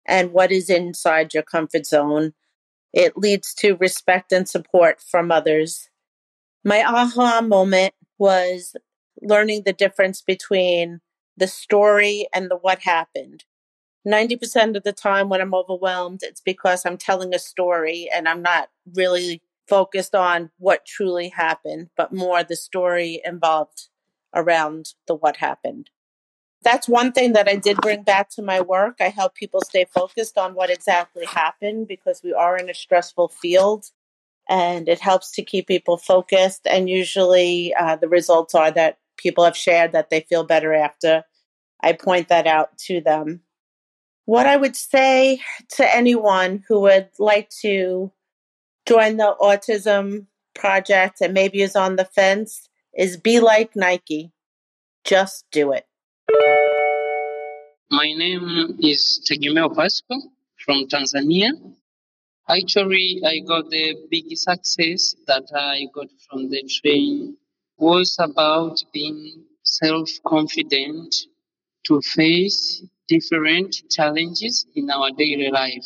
and 0.06 0.32
what 0.32 0.50
is 0.50 0.70
inside 0.70 1.34
your 1.34 1.42
comfort 1.42 1.86
zone. 1.86 2.34
It 2.92 3.16
leads 3.16 3.54
to 3.54 3.76
respect 3.76 4.32
and 4.32 4.48
support 4.48 5.00
from 5.00 5.30
others. 5.30 5.88
My 6.64 6.82
aha 6.82 7.40
moment 7.40 7.94
was 8.18 8.76
learning 9.20 9.62
the 9.64 9.72
difference 9.72 10.20
between 10.20 11.00
the 11.36 11.46
story 11.46 12.28
and 12.34 12.50
the 12.50 12.56
what 12.56 12.80
happened. 12.80 13.44
90% 14.06 14.76
of 14.76 14.82
the 14.82 14.92
time 14.92 15.28
when 15.28 15.40
I'm 15.40 15.54
overwhelmed, 15.54 16.20
it's 16.22 16.40
because 16.40 16.84
I'm 16.84 16.96
telling 16.96 17.34
a 17.34 17.38
story 17.38 18.08
and 18.12 18.28
I'm 18.28 18.42
not 18.42 18.68
really 18.94 19.42
focused 19.68 20.14
on 20.14 20.50
what 20.58 20.84
truly 20.84 21.28
happened, 21.28 21.90
but 21.96 22.12
more 22.12 22.42
the 22.42 22.56
story 22.56 23.20
involved 23.24 23.88
around 24.34 24.94
the 25.06 25.14
what 25.14 25.36
happened. 25.36 25.90
That's 26.62 26.88
one 26.88 27.12
thing 27.12 27.32
that 27.32 27.48
I 27.48 27.56
did 27.56 27.76
bring 27.78 28.02
back 28.02 28.28
to 28.30 28.42
my 28.42 28.60
work. 28.60 28.96
I 29.00 29.08
help 29.08 29.34
people 29.34 29.60
stay 29.62 29.84
focused 29.84 30.38
on 30.38 30.54
what 30.54 30.70
exactly 30.70 31.24
happened 31.24 31.88
because 31.88 32.22
we 32.22 32.32
are 32.32 32.56
in 32.56 32.70
a 32.70 32.74
stressful 32.74 33.28
field 33.28 33.86
and 34.48 34.88
it 34.88 35.00
helps 35.00 35.32
to 35.32 35.42
keep 35.42 35.66
people 35.66 35.96
focused. 35.96 36.66
And 36.66 36.88
usually 36.88 37.74
uh, 37.74 37.96
the 37.96 38.08
results 38.08 38.54
are 38.54 38.70
that 38.72 38.98
people 39.16 39.44
have 39.44 39.56
shared 39.56 39.92
that 39.92 40.10
they 40.10 40.20
feel 40.20 40.44
better 40.44 40.72
after 40.72 41.24
I 41.82 41.94
point 41.94 42.28
that 42.28 42.46
out 42.46 42.78
to 42.86 43.00
them. 43.00 43.40
What 44.24 44.46
I 44.46 44.56
would 44.56 44.76
say 44.76 45.40
to 45.70 45.94
anyone 45.94 46.62
who 46.68 46.80
would 46.80 47.08
like 47.18 47.50
to 47.62 48.12
join 48.86 49.16
the 49.16 49.34
autism 49.40 50.26
project 50.54 51.20
and 51.20 51.34
maybe 51.34 51.62
is 51.62 51.74
on 51.74 51.96
the 51.96 52.04
fence 52.04 52.68
is 52.96 53.16
be 53.16 53.40
like 53.40 53.74
Nike. 53.74 54.32
Just 55.04 55.46
do 55.50 55.72
it. 55.72 55.86
My 57.92 58.10
name 58.16 58.78
is 58.80 59.20
Tegemeo 59.30 59.68
Pasco 59.76 60.14
from 60.64 60.86
Tanzania. 60.88 61.50
Actually, 62.48 63.20
I 63.22 63.40
got 63.46 63.68
the 63.68 64.06
big 64.10 64.34
success 64.34 65.14
that 65.26 65.44
I 65.54 65.88
got 65.94 66.06
from 66.26 66.48
the 66.48 66.62
train 66.80 67.36
was 67.76 68.16
about 68.18 68.78
being 68.94 69.44
self-confident 69.64 71.14
to 71.84 72.00
face 72.00 72.82
different 73.08 73.76
challenges 73.90 74.64
in 74.74 74.88
our 74.88 75.10
daily 75.10 75.50
life. 75.50 75.84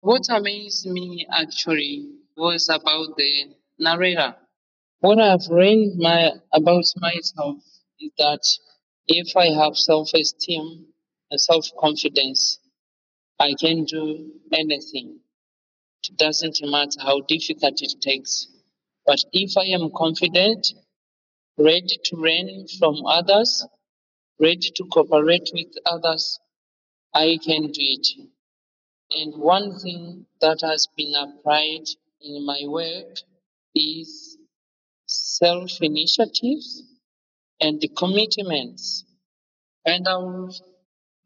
What 0.00 0.22
amazed 0.30 0.86
me 0.86 1.26
actually 1.30 2.12
was 2.34 2.70
about 2.70 3.14
the 3.18 3.54
narrator. 3.78 4.36
What 5.00 5.20
I've 5.20 5.46
learned 5.50 5.98
my, 5.98 6.30
about 6.54 6.84
myself 6.96 7.58
is 8.00 8.10
that 8.16 8.40
if 9.06 9.36
I 9.36 9.48
have 9.48 9.76
self-esteem 9.76 10.86
and 11.30 11.40
self-confidence, 11.40 12.58
I 13.38 13.54
can 13.60 13.84
do 13.84 14.32
anything. 14.52 15.20
It 16.08 16.16
doesn't 16.16 16.58
matter 16.62 17.00
how 17.00 17.20
difficult 17.20 17.82
it 17.82 18.00
takes. 18.00 18.48
But 19.04 19.18
if 19.32 19.56
I 19.56 19.66
am 19.66 19.90
confident, 19.96 20.66
ready 21.58 21.98
to 22.04 22.16
learn 22.16 22.66
from 22.78 23.06
others, 23.06 23.66
ready 24.40 24.70
to 24.74 24.84
cooperate 24.92 25.50
with 25.52 25.72
others, 25.90 26.38
I 27.14 27.38
can 27.44 27.66
do 27.72 27.80
it. 27.80 28.08
And 29.10 29.40
one 29.40 29.78
thing 29.78 30.26
that 30.40 30.60
has 30.62 30.88
been 30.96 31.14
applied 31.14 31.86
in 32.20 32.44
my 32.44 32.62
work 32.66 33.18
is 33.74 34.36
self 35.06 35.80
initiatives 35.80 36.82
and 37.60 37.80
the 37.80 37.88
commitments. 37.88 39.04
And 39.84 40.08
I 40.08 40.16
would 40.16 40.54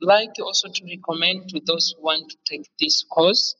like 0.01 0.31
also 0.43 0.69
to 0.69 0.85
recommend 0.85 1.49
to 1.51 1.61
those 1.67 1.95
who 1.97 2.03
want 2.05 2.31
to 2.31 2.37
take 2.49 2.69
this 2.79 3.05
course. 3.11 3.57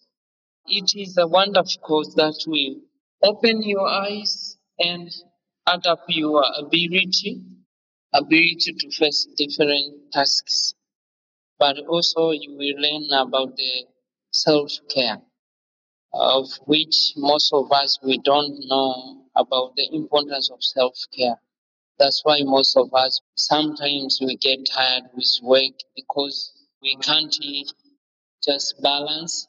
It 0.67 0.93
is 0.95 1.17
a 1.19 1.27
wonderful 1.27 1.81
course 1.83 2.15
that 2.15 2.45
will 2.47 2.77
open 3.23 3.63
your 3.63 3.87
eyes 3.89 4.57
and 4.79 5.11
add 5.67 5.87
up 5.87 6.05
your 6.09 6.45
ability, 6.59 7.43
ability 8.13 8.75
to 8.79 8.91
face 8.91 9.27
different 9.37 10.13
tasks. 10.13 10.75
But 11.59 11.79
also 11.87 12.31
you 12.31 12.57
will 12.57 12.81
learn 12.81 13.09
about 13.13 13.57
the 13.57 13.85
self-care, 14.31 15.21
of 16.13 16.47
which 16.67 17.13
most 17.17 17.53
of 17.53 17.71
us, 17.73 17.99
we 18.03 18.19
don't 18.19 18.57
know 18.67 19.25
about 19.37 19.75
the 19.77 19.89
importance 19.93 20.51
of 20.51 20.63
self-care. 20.63 21.37
That's 22.01 22.23
why 22.25 22.41
most 22.45 22.79
of 22.79 22.95
us, 22.95 23.21
sometimes 23.35 24.21
we 24.23 24.39
get 24.39 24.61
tired 24.65 25.03
with 25.15 25.29
work 25.43 25.75
because 25.95 26.51
we 26.83 26.97
can't 26.97 27.37
just 28.43 28.83
balance 28.83 29.47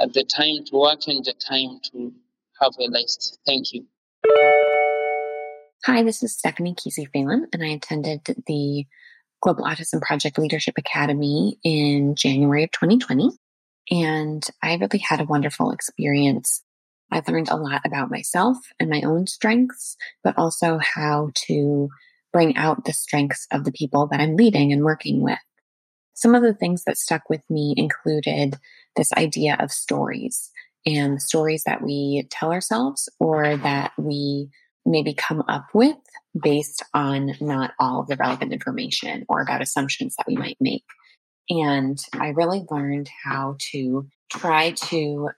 at 0.00 0.12
the 0.12 0.22
time 0.22 0.64
to 0.66 0.76
work 0.76 1.00
and 1.08 1.24
the 1.24 1.34
time 1.34 1.80
to 1.90 2.12
have 2.60 2.70
a 2.78 2.88
rest. 2.92 3.40
Thank 3.44 3.72
you. 3.72 3.86
Hi, 5.84 6.04
this 6.04 6.22
is 6.22 6.38
Stephanie 6.38 6.76
Kesey 6.76 7.08
Phelan, 7.12 7.48
and 7.52 7.64
I 7.64 7.70
attended 7.70 8.20
the 8.46 8.86
Global 9.40 9.64
Autism 9.64 10.00
Project 10.00 10.38
Leadership 10.38 10.74
Academy 10.78 11.58
in 11.64 12.14
January 12.14 12.62
of 12.62 12.70
2020. 12.70 13.30
And 13.90 14.44
I 14.62 14.76
really 14.76 15.00
had 15.00 15.20
a 15.20 15.24
wonderful 15.24 15.72
experience. 15.72 16.62
I 17.12 17.22
learned 17.28 17.50
a 17.50 17.56
lot 17.56 17.82
about 17.84 18.10
myself 18.10 18.56
and 18.80 18.88
my 18.88 19.02
own 19.02 19.26
strengths, 19.26 19.96
but 20.24 20.36
also 20.38 20.78
how 20.78 21.30
to 21.46 21.88
bring 22.32 22.56
out 22.56 22.84
the 22.84 22.92
strengths 22.92 23.46
of 23.52 23.64
the 23.64 23.72
people 23.72 24.06
that 24.08 24.20
I'm 24.20 24.36
leading 24.36 24.72
and 24.72 24.82
working 24.82 25.20
with. 25.20 25.38
Some 26.14 26.34
of 26.34 26.42
the 26.42 26.54
things 26.54 26.84
that 26.84 26.96
stuck 26.96 27.28
with 27.28 27.42
me 27.50 27.74
included 27.76 28.56
this 28.96 29.12
idea 29.12 29.56
of 29.60 29.70
stories 29.70 30.50
and 30.86 31.20
stories 31.20 31.64
that 31.64 31.82
we 31.82 32.26
tell 32.30 32.52
ourselves 32.52 33.08
or 33.20 33.56
that 33.58 33.92
we 33.98 34.48
maybe 34.84 35.14
come 35.14 35.42
up 35.48 35.66
with 35.74 35.96
based 36.40 36.82
on 36.94 37.32
not 37.40 37.72
all 37.78 38.00
of 38.00 38.08
the 38.08 38.16
relevant 38.16 38.52
information 38.52 39.24
or 39.28 39.42
about 39.42 39.62
assumptions 39.62 40.16
that 40.16 40.26
we 40.26 40.36
might 40.36 40.56
make. 40.60 40.84
And 41.48 42.02
I 42.14 42.28
really 42.28 42.64
learned 42.70 43.10
how 43.24 43.56
to 43.72 44.06
try 44.30 44.72
to 44.88 45.30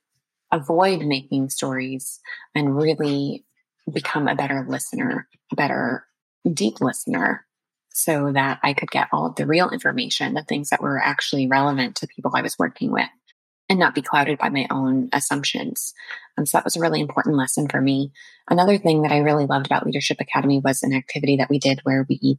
avoid 0.54 1.00
making 1.04 1.50
stories 1.50 2.20
and 2.54 2.76
really 2.76 3.44
become 3.92 4.28
a 4.28 4.34
better 4.34 4.64
listener, 4.68 5.28
a 5.52 5.56
better 5.56 6.06
deep 6.50 6.80
listener 6.80 7.44
so 7.92 8.32
that 8.32 8.60
I 8.62 8.72
could 8.72 8.90
get 8.90 9.08
all 9.12 9.26
of 9.26 9.36
the 9.36 9.46
real 9.46 9.70
information, 9.70 10.34
the 10.34 10.42
things 10.42 10.70
that 10.70 10.82
were 10.82 10.98
actually 10.98 11.46
relevant 11.46 11.96
to 11.96 12.06
people 12.06 12.32
I 12.34 12.42
was 12.42 12.58
working 12.58 12.90
with 12.90 13.08
and 13.68 13.78
not 13.78 13.94
be 13.94 14.02
clouded 14.02 14.38
by 14.38 14.48
my 14.48 14.66
own 14.70 15.08
assumptions. 15.12 15.94
Um, 16.36 16.46
so 16.46 16.58
that 16.58 16.64
was 16.64 16.76
a 16.76 16.80
really 16.80 17.00
important 17.00 17.36
lesson 17.36 17.68
for 17.68 17.80
me. 17.80 18.12
Another 18.48 18.78
thing 18.78 19.02
that 19.02 19.12
I 19.12 19.18
really 19.18 19.46
loved 19.46 19.66
about 19.66 19.86
Leadership 19.86 20.18
Academy 20.20 20.60
was 20.62 20.82
an 20.82 20.92
activity 20.92 21.36
that 21.36 21.50
we 21.50 21.58
did 21.58 21.80
where 21.82 22.06
we 22.08 22.38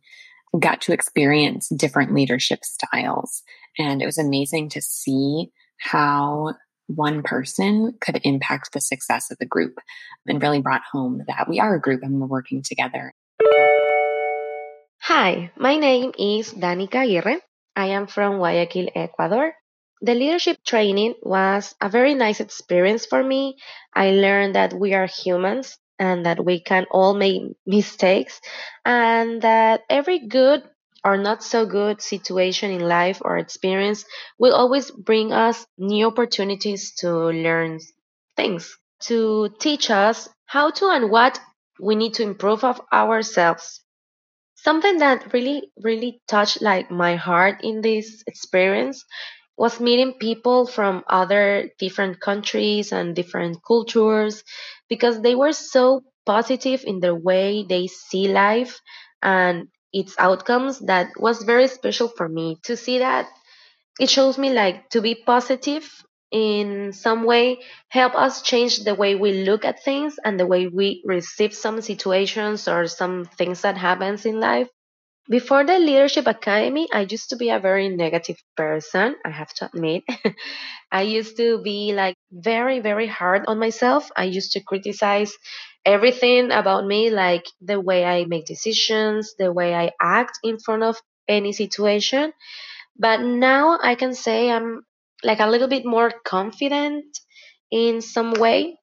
got 0.60 0.82
to 0.82 0.93
experience 0.93 1.69
different 1.69 2.13
leadership 2.13 2.63
styles. 2.63 3.43
And 3.78 4.01
it 4.01 4.06
was 4.06 4.17
amazing 4.17 4.69
to 4.69 4.82
see 4.82 5.51
how 5.80 6.54
one 6.88 7.24
person 7.24 7.93
could 8.00 8.19
impact 8.24 8.74
the 8.74 8.82
success 8.82 9.32
of 9.32 9.38
the 9.38 9.45
group 9.45 9.80
and 10.28 10.41
really 10.41 10.62
brought 10.62 10.84
home 10.91 11.24
that 11.28 11.50
we 11.50 11.60
are 11.60 11.76
a 11.76 11.82
group 11.82 12.02
and 12.04 12.19
we're 12.19 12.28
working 12.28 12.62
together. 12.62 13.13
Hi, 15.02 15.52
my 15.58 15.78
name 15.78 16.13
is 16.17 16.54
Danica 16.54 17.06
Aguirre. 17.06 17.39
I 17.76 17.88
am 17.88 18.08
from 18.08 18.38
Guayaquil, 18.38 18.89
Ecuador. 18.95 19.54
The 20.02 20.13
leadership 20.13 20.58
training 20.65 21.15
was 21.21 21.76
a 21.82 21.89
very 21.89 22.15
nice 22.15 22.39
experience 22.39 23.06
for 23.06 23.24
me. 23.24 23.58
I 23.93 24.12
learned 24.12 24.56
that 24.56 24.74
we 24.74 24.93
are 24.93 25.08
humans 25.08 25.78
and 26.00 26.26
that 26.26 26.43
we 26.43 26.60
can 26.60 26.86
all 26.91 27.13
make 27.13 27.41
mistakes 27.65 28.41
and 28.84 29.41
that 29.41 29.82
every 29.89 30.28
good 30.28 30.63
or 31.06 31.18
not 31.18 31.44
so 31.44 31.65
good 31.65 32.02
situation 32.02 32.72
in 32.72 32.82
life 32.82 33.22
or 33.24 33.38
experience 33.38 34.04
will 34.39 34.54
always 34.56 34.91
bring 34.91 35.32
us 35.32 35.65
new 35.78 36.08
opportunities 36.08 36.94
to 36.96 37.10
learn 37.13 37.80
things, 38.36 38.78
to 39.02 39.50
teach 39.60 39.89
us 39.91 40.28
how 40.48 40.72
to 40.72 40.89
and 40.89 41.12
what 41.12 41.39
we 41.80 41.96
need 41.96 42.15
to 42.15 42.24
improve 42.24 42.63
of 42.65 42.82
ourselves. 42.91 43.82
Something 44.56 44.98
that 44.98 45.32
really, 45.34 45.72
really 45.78 46.22
touched 46.28 46.62
like 46.62 46.91
my 46.91 47.15
heart 47.15 47.63
in 47.63 47.82
this 47.82 48.24
experience 48.28 49.06
was 49.58 49.80
meeting 49.80 50.15
people 50.20 50.68
from 50.68 51.04
other 51.08 51.72
different 51.80 52.20
countries 52.20 52.91
and 52.91 53.15
different 53.15 53.60
cultures 53.65 54.44
because 54.89 55.22
they 55.22 55.36
were 55.36 55.54
so 55.54 56.02
positive 56.26 56.84
in 56.86 57.00
the 57.00 57.15
way 57.15 57.65
they 57.70 57.88
see 57.88 58.28
life 58.28 58.82
and 59.22 59.70
its 59.96 60.16
outcomes 60.20 60.80
that 60.82 61.10
was 61.18 61.44
very 61.44 61.68
special 61.70 62.10
for 62.10 62.30
me 62.30 62.60
to 62.66 62.78
see 62.78 63.00
that. 63.00 63.28
It 64.00 64.10
shows 64.10 64.38
me 64.38 64.52
like 64.54 64.90
to 64.92 65.02
be 65.02 65.16
positive 65.16 65.90
in 66.32 66.94
some 66.94 67.24
way 67.26 67.60
help 67.90 68.16
us 68.16 68.42
change 68.42 68.80
the 68.84 68.96
way 68.96 69.16
we 69.16 69.44
look 69.46 69.64
at 69.66 69.84
things 69.84 70.18
and 70.26 70.40
the 70.40 70.48
way 70.48 70.68
we 70.68 71.02
receive 71.06 71.54
some 71.54 71.82
situations 71.82 72.68
or 72.68 72.88
some 72.88 73.26
things 73.26 73.62
that 73.62 73.78
happens 73.78 74.26
in 74.26 74.40
life. 74.40 74.68
Before 75.30 75.64
the 75.64 75.80
leadership 75.80 76.28
academy 76.28 76.88
i 76.94 77.02
used 77.02 77.30
to 77.30 77.36
be 77.38 77.50
a 77.52 77.60
very 77.60 77.90
negative 77.90 78.38
person 78.58 79.16
i 79.26 79.30
have 79.30 79.54
to 79.56 79.68
admit. 79.68 80.04
I 80.92 81.04
used 81.04 81.38
to 81.38 81.62
be 81.62 81.94
like 81.94 82.16
very 82.32 82.80
very 82.80 83.08
hard 83.08 83.46
on 83.48 83.60
myself. 83.60 84.10
I 84.18 84.26
used 84.26 84.54
to 84.54 84.64
criticize 84.64 85.34
everything 85.86 86.52
about 86.52 86.86
me 86.86 87.10
like 87.10 87.45
the 87.62 87.80
way 87.80 88.06
i 88.06 88.26
make 88.26 88.45
decisions 88.45 89.36
the 89.39 89.52
way 89.52 89.76
i 89.76 89.91
act 90.02 90.39
in 90.43 90.60
front 90.60 90.84
of 90.84 90.98
any 91.28 91.52
situation. 91.54 92.34
But 92.98 93.21
now 93.21 93.80
i 93.82 93.95
can 93.95 94.13
say 94.15 94.52
i'm 94.52 94.84
like 95.24 95.39
a 95.41 95.48
little 95.50 95.67
bit 95.69 95.86
more 95.86 96.12
confident 96.26 97.06
in 97.71 98.02
some 98.02 98.34
way. 98.34 98.78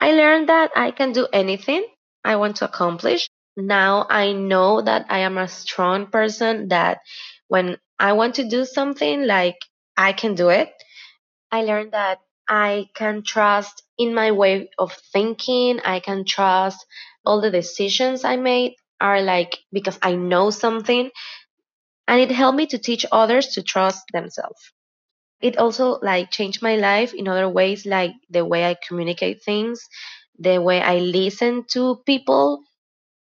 I 0.00 0.12
learned 0.12 0.48
that 0.50 0.70
i 0.76 0.92
can 0.92 1.12
do 1.12 1.26
anything 1.32 1.84
i 2.24 2.36
want 2.36 2.56
to 2.58 2.66
accomplish. 2.66 3.28
Now 3.56 4.06
I 4.08 4.32
know 4.32 4.82
that 4.82 5.06
I 5.10 5.20
am 5.20 5.36
a 5.38 5.48
strong 5.48 6.06
person 6.08 6.68
that 6.68 7.00
when 7.48 7.78
I 7.98 8.12
want 8.14 8.36
to 8.36 8.48
do 8.48 8.64
something, 8.64 9.26
like 9.26 9.56
I 9.96 10.12
can 10.12 10.34
do 10.36 10.48
it. 10.50 10.72
I 11.52 11.62
learned 11.62 11.92
that 11.92 12.20
I 12.48 12.88
can 12.96 13.22
trust 13.24 13.83
in 13.98 14.14
my 14.14 14.32
way 14.32 14.70
of 14.78 14.92
thinking. 15.12 15.80
I 15.84 16.00
can 16.00 16.24
trust 16.24 16.84
all 17.24 17.40
the 17.40 17.50
decisions 17.50 18.24
I 18.24 18.36
made 18.36 18.74
are 19.00 19.22
like 19.22 19.58
because 19.72 19.98
I 20.02 20.14
know 20.16 20.50
something 20.50 21.10
and 22.08 22.20
it 22.20 22.30
helped 22.30 22.56
me 22.58 22.66
to 22.68 22.78
teach 22.78 23.06
others 23.12 23.48
to 23.54 23.62
trust 23.62 24.04
themselves. 24.12 24.72
It 25.40 25.58
also 25.58 25.98
like 26.02 26.30
changed 26.30 26.62
my 26.62 26.76
life 26.76 27.14
in 27.14 27.28
other 27.28 27.48
ways 27.48 27.86
like 27.86 28.12
the 28.30 28.44
way 28.44 28.64
I 28.66 28.76
communicate 28.88 29.44
things, 29.44 29.82
the 30.38 30.60
way 30.60 30.80
I 30.82 30.98
listen 30.98 31.64
to 31.72 32.02
people 32.06 32.62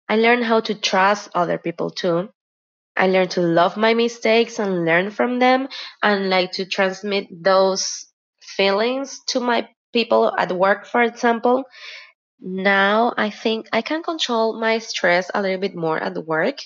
I 0.09 0.17
learned 0.17 0.43
how 0.45 0.59
to 0.61 0.75
trust 0.75 1.29
other 1.33 1.57
people 1.57 1.89
too. 1.91 2.29
I 2.97 3.07
learned 3.07 3.31
to 3.31 3.41
love 3.41 3.77
my 3.77 3.93
mistakes 3.93 4.59
and 4.59 4.85
learn 4.85 5.11
from 5.11 5.39
them 5.39 5.69
and 6.03 6.29
like 6.29 6.53
to 6.53 6.65
transmit 6.65 7.27
those 7.31 8.07
feelings 8.41 9.21
to 9.29 9.39
my 9.39 9.69
people 9.93 10.33
at 10.37 10.51
work, 10.51 10.85
for 10.85 11.01
example. 11.01 11.63
Now 12.39 13.13
I 13.17 13.29
think 13.29 13.67
I 13.73 13.81
can 13.81 14.03
control 14.03 14.59
my 14.59 14.77
stress 14.79 15.31
a 15.33 15.41
little 15.41 15.59
bit 15.59 15.75
more 15.75 15.97
at 15.97 16.17
work. 16.25 16.57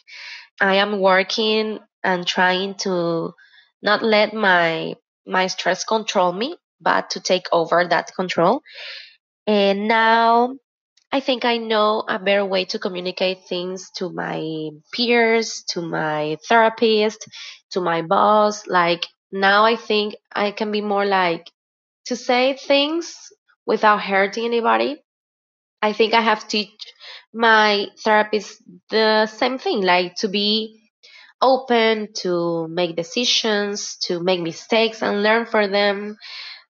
I 0.59 0.75
am 0.75 0.99
working 0.99 1.79
and 2.03 2.27
trying 2.27 2.75
to 2.85 3.33
not 3.81 4.03
let 4.03 4.33
my 4.33 4.95
my 5.25 5.47
stress 5.47 5.83
control 5.83 6.33
me, 6.33 6.57
but 6.81 7.11
to 7.11 7.19
take 7.19 7.47
over 7.51 7.87
that 7.87 8.13
control. 8.15 8.61
And 9.47 9.87
now 9.87 10.55
I 11.11 11.19
think 11.19 11.45
I 11.45 11.57
know 11.57 12.03
a 12.07 12.19
better 12.19 12.45
way 12.45 12.65
to 12.65 12.79
communicate 12.79 13.45
things 13.47 13.91
to 13.97 14.09
my 14.11 14.69
peers, 14.93 15.63
to 15.69 15.81
my 15.81 16.37
therapist, 16.47 17.27
to 17.71 17.81
my 17.81 18.01
boss. 18.01 18.67
Like 18.67 19.07
now 19.31 19.65
I 19.65 19.75
think 19.75 20.15
I 20.33 20.51
can 20.51 20.71
be 20.71 20.81
more 20.81 21.05
like 21.05 21.51
to 22.05 22.15
say 22.15 22.55
things 22.55 23.15
without 23.65 24.01
hurting 24.01 24.45
anybody. 24.45 25.01
I 25.81 25.93
think 25.93 26.13
I 26.13 26.21
have 26.21 26.41
to 26.41 26.47
teach 26.47 26.69
my 27.33 27.87
therapist 28.03 28.61
the 28.89 29.25
same 29.25 29.57
thing, 29.57 29.81
like 29.81 30.15
to 30.17 30.27
be 30.27 30.81
open 31.41 32.09
to 32.13 32.67
make 32.67 32.95
decisions, 32.95 33.97
to 34.03 34.19
make 34.21 34.41
mistakes 34.41 35.01
and 35.01 35.23
learn 35.23 35.45
from 35.45 35.71
them. 35.71 36.17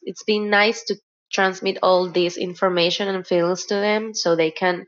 It's 0.03 0.25
been 0.25 0.49
nice 0.49 0.85
to 0.85 0.97
transmit 1.31 1.79
all 1.83 2.09
this 2.09 2.37
information 2.37 3.09
and 3.09 3.27
feelings 3.27 3.67
to 3.67 3.75
them 3.75 4.15
so 4.15 4.37
they 4.37 4.51
can 4.51 4.87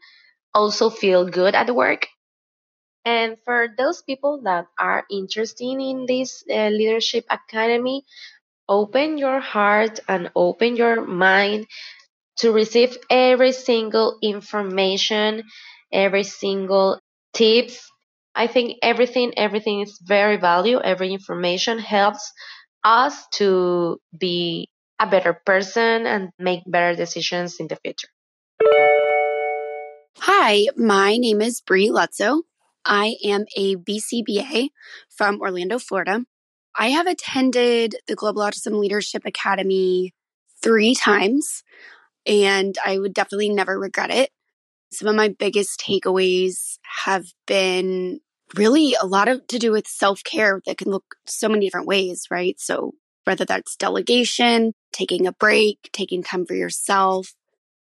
also 0.55 0.89
feel 0.89 1.29
good 1.29 1.55
at 1.55 1.75
work. 1.75 2.07
And 3.05 3.37
for 3.45 3.69
those 3.77 4.03
people 4.03 4.43
that 4.45 4.67
are 4.79 5.05
interested 5.11 5.65
in 5.65 6.07
this 6.09 6.43
uh, 6.51 6.69
leadership 6.69 7.25
academy, 7.31 8.05
open 8.69 9.19
your 9.19 9.41
heart 9.41 10.01
and 10.09 10.31
open 10.35 10.77
your 10.77 11.05
mind 11.05 11.67
to 12.39 12.53
receive 12.53 12.97
every 13.11 13.53
single 13.53 14.19
information, 14.23 15.43
every 15.93 16.25
single 16.25 17.01
tips. 17.33 17.91
I 18.35 18.47
think 18.47 18.79
everything, 18.83 19.33
everything 19.37 19.81
is 19.81 19.99
very 20.05 20.37
valuable. 20.37 20.83
Every 20.85 21.13
information 21.13 21.79
helps 21.79 22.33
us 22.85 23.27
to 23.35 23.99
be 24.17 24.69
a 24.99 25.07
better 25.07 25.41
person 25.45 26.07
and 26.07 26.31
make 26.39 26.61
better 26.67 26.95
decisions 26.95 27.57
in 27.59 27.69
the 27.69 27.77
future. 27.77 28.09
Hi, 30.21 30.67
my 30.77 31.17
name 31.17 31.41
is 31.41 31.61
Bree 31.61 31.89
Lutzo. 31.89 32.43
I 32.85 33.17
am 33.25 33.45
a 33.57 33.77
BCBA 33.77 34.69
from 35.09 35.41
Orlando, 35.41 35.79
Florida. 35.79 36.25
I 36.77 36.89
have 36.91 37.07
attended 37.07 37.97
the 38.07 38.15
Global 38.15 38.43
Autism 38.43 38.79
Leadership 38.79 39.23
Academy 39.25 40.13
three 40.63 40.95
times, 40.95 41.63
and 42.27 42.77
I 42.85 42.99
would 42.99 43.15
definitely 43.15 43.49
never 43.49 43.79
regret 43.79 44.11
it. 44.11 44.31
Some 44.93 45.09
of 45.09 45.17
my 45.17 45.29
biggest 45.29 45.81
takeaways 45.81 46.79
have 47.05 47.27
been 47.47 48.21
really 48.57 48.95
a 49.01 49.07
lot 49.07 49.29
of 49.29 49.47
to 49.49 49.59
do 49.59 49.73
with 49.73 49.89
self 49.89 50.23
care 50.23 50.61
that 50.67 50.77
can 50.79 50.91
look 50.91 51.17
so 51.27 51.49
many 51.49 51.67
different 51.67 51.87
ways, 51.87 52.27
right? 52.31 52.61
So, 52.61 52.93
whether 53.25 53.45
that's 53.45 53.77
delegation, 53.77 54.73
taking 54.93 55.27
a 55.27 55.33
break, 55.33 55.91
taking 55.93 56.23
time 56.23 56.47
for 56.47 56.55
yourself. 56.55 57.33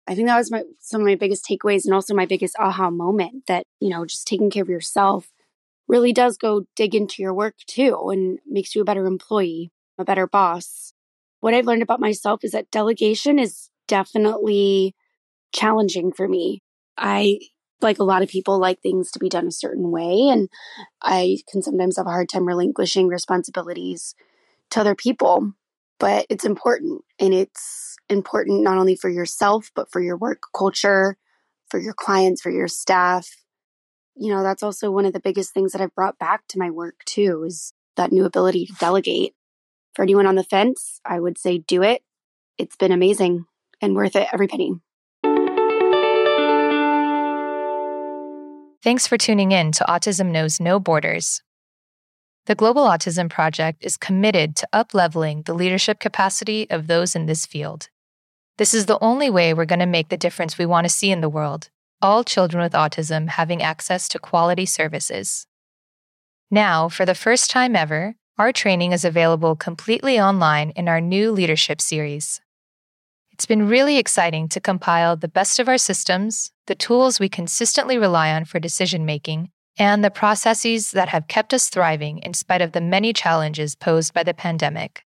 I 0.07 0.15
think 0.15 0.27
that 0.27 0.37
was 0.37 0.51
my 0.51 0.63
some 0.79 1.01
of 1.01 1.07
my 1.07 1.15
biggest 1.15 1.45
takeaways 1.45 1.85
and 1.85 1.93
also 1.93 2.15
my 2.15 2.25
biggest 2.25 2.55
aha 2.57 2.89
moment 2.89 3.43
that, 3.47 3.65
you 3.79 3.89
know, 3.89 4.05
just 4.05 4.27
taking 4.27 4.49
care 4.49 4.63
of 4.63 4.69
yourself 4.69 5.29
really 5.89 6.13
does 6.13 6.37
go 6.37 6.63
dig 6.75 6.95
into 6.95 7.21
your 7.21 7.33
work 7.33 7.55
too 7.67 8.09
and 8.11 8.39
makes 8.47 8.75
you 8.75 8.81
a 8.81 8.85
better 8.85 9.05
employee, 9.05 9.71
a 9.97 10.05
better 10.05 10.27
boss. 10.27 10.93
What 11.41 11.53
I've 11.53 11.65
learned 11.65 11.81
about 11.81 11.99
myself 11.99 12.43
is 12.43 12.51
that 12.51 12.71
delegation 12.71 13.39
is 13.39 13.69
definitely 13.87 14.95
challenging 15.51 16.13
for 16.13 16.27
me. 16.27 16.61
I 16.95 17.39
like 17.81 17.99
a 17.99 18.03
lot 18.03 18.21
of 18.21 18.29
people 18.29 18.59
like 18.59 18.81
things 18.81 19.09
to 19.11 19.19
be 19.19 19.29
done 19.29 19.47
a 19.47 19.51
certain 19.51 19.89
way 19.89 20.27
and 20.29 20.47
I 21.01 21.39
can 21.49 21.61
sometimes 21.61 21.97
have 21.97 22.05
a 22.05 22.11
hard 22.11 22.29
time 22.29 22.45
relinquishing 22.45 23.07
responsibilities 23.07 24.15
to 24.71 24.81
other 24.81 24.95
people 24.95 25.53
but 25.97 26.25
it's 26.29 26.45
important 26.45 27.01
and 27.19 27.33
it's 27.33 27.95
important 28.09 28.63
not 28.63 28.77
only 28.77 28.95
for 28.95 29.09
yourself 29.09 29.71
but 29.75 29.89
for 29.91 30.01
your 30.01 30.17
work 30.17 30.41
culture 30.55 31.17
for 31.69 31.79
your 31.79 31.93
clients 31.93 32.41
for 32.41 32.51
your 32.51 32.67
staff 32.67 33.29
you 34.19 34.33
know 34.33 34.43
that's 34.43 34.61
also 34.61 34.91
one 34.91 35.05
of 35.05 35.13
the 35.13 35.19
biggest 35.19 35.53
things 35.53 35.71
that 35.71 35.81
i've 35.81 35.95
brought 35.95 36.19
back 36.19 36.45
to 36.47 36.59
my 36.59 36.69
work 36.69 36.95
too 37.05 37.43
is 37.47 37.73
that 37.95 38.11
new 38.11 38.25
ability 38.25 38.65
to 38.65 38.73
delegate 38.73 39.33
for 39.95 40.03
anyone 40.03 40.27
on 40.27 40.35
the 40.35 40.43
fence 40.43 40.99
i 41.05 41.19
would 41.19 41.37
say 41.37 41.57
do 41.57 41.81
it 41.81 42.03
it's 42.57 42.75
been 42.75 42.91
amazing 42.91 43.45
and 43.81 43.95
worth 43.95 44.15
it 44.15 44.27
every 44.31 44.47
penny 44.47 44.73
Thanks 48.81 49.05
for 49.05 49.17
tuning 49.17 49.51
in 49.51 49.73
to 49.73 49.83
Autism 49.89 50.31
Knows 50.31 50.61
No 50.61 50.79
Borders. 50.79 51.43
The 52.45 52.55
Global 52.55 52.83
Autism 52.83 53.29
Project 53.29 53.83
is 53.83 53.97
committed 53.97 54.55
to 54.55 54.69
upleveling 54.71 55.43
the 55.43 55.53
leadership 55.53 55.99
capacity 55.99 56.65
of 56.69 56.87
those 56.87 57.13
in 57.13 57.25
this 57.25 57.45
field. 57.45 57.89
This 58.57 58.73
is 58.73 58.85
the 58.85 58.97
only 59.01 59.29
way 59.29 59.53
we're 59.53 59.65
going 59.65 59.79
to 59.79 59.85
make 59.85 60.07
the 60.07 60.15
difference 60.15 60.57
we 60.57 60.65
want 60.65 60.85
to 60.85 60.89
see 60.89 61.11
in 61.11 61.19
the 61.19 61.27
world 61.27 61.69
all 62.01 62.23
children 62.23 62.63
with 62.63 62.73
autism 62.73 63.29
having 63.29 63.61
access 63.61 64.07
to 64.09 64.19
quality 64.19 64.65
services. 64.65 65.45
Now, 66.51 66.89
for 66.89 67.05
the 67.05 67.15
first 67.15 67.49
time 67.49 67.75
ever, 67.75 68.15
our 68.37 68.51
training 68.51 68.93
is 68.93 69.03
available 69.03 69.55
completely 69.55 70.19
online 70.19 70.71
in 70.71 70.87
our 70.87 71.01
new 71.01 71.31
leadership 71.31 71.81
series. 71.81 72.41
It's 73.31 73.45
been 73.45 73.67
really 73.67 73.97
exciting 73.97 74.49
to 74.49 74.59
compile 74.59 75.15
the 75.15 75.27
best 75.27 75.59
of 75.59 75.67
our 75.67 75.77
systems, 75.77 76.51
the 76.67 76.75
tools 76.75 77.19
we 77.19 77.29
consistently 77.29 77.97
rely 77.97 78.33
on 78.33 78.45
for 78.45 78.59
decision 78.59 79.05
making, 79.05 79.49
and 79.77 80.03
the 80.03 80.09
processes 80.09 80.91
that 80.91 81.09
have 81.09 81.27
kept 81.27 81.53
us 81.53 81.69
thriving 81.69 82.19
in 82.19 82.33
spite 82.33 82.61
of 82.61 82.71
the 82.71 82.81
many 82.81 83.13
challenges 83.13 83.75
posed 83.75 84.13
by 84.13 84.23
the 84.23 84.33
pandemic. 84.33 85.03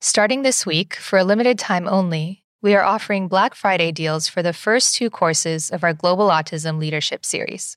Starting 0.00 0.42
this 0.42 0.66
week, 0.66 0.94
for 0.94 1.18
a 1.18 1.24
limited 1.24 1.58
time 1.58 1.88
only, 1.88 2.43
we 2.64 2.74
are 2.74 2.82
offering 2.82 3.28
Black 3.28 3.54
Friday 3.54 3.92
deals 3.92 4.26
for 4.26 4.42
the 4.42 4.54
first 4.54 4.96
two 4.96 5.10
courses 5.10 5.68
of 5.68 5.84
our 5.84 5.92
Global 5.92 6.30
Autism 6.30 6.78
Leadership 6.78 7.22
Series 7.22 7.76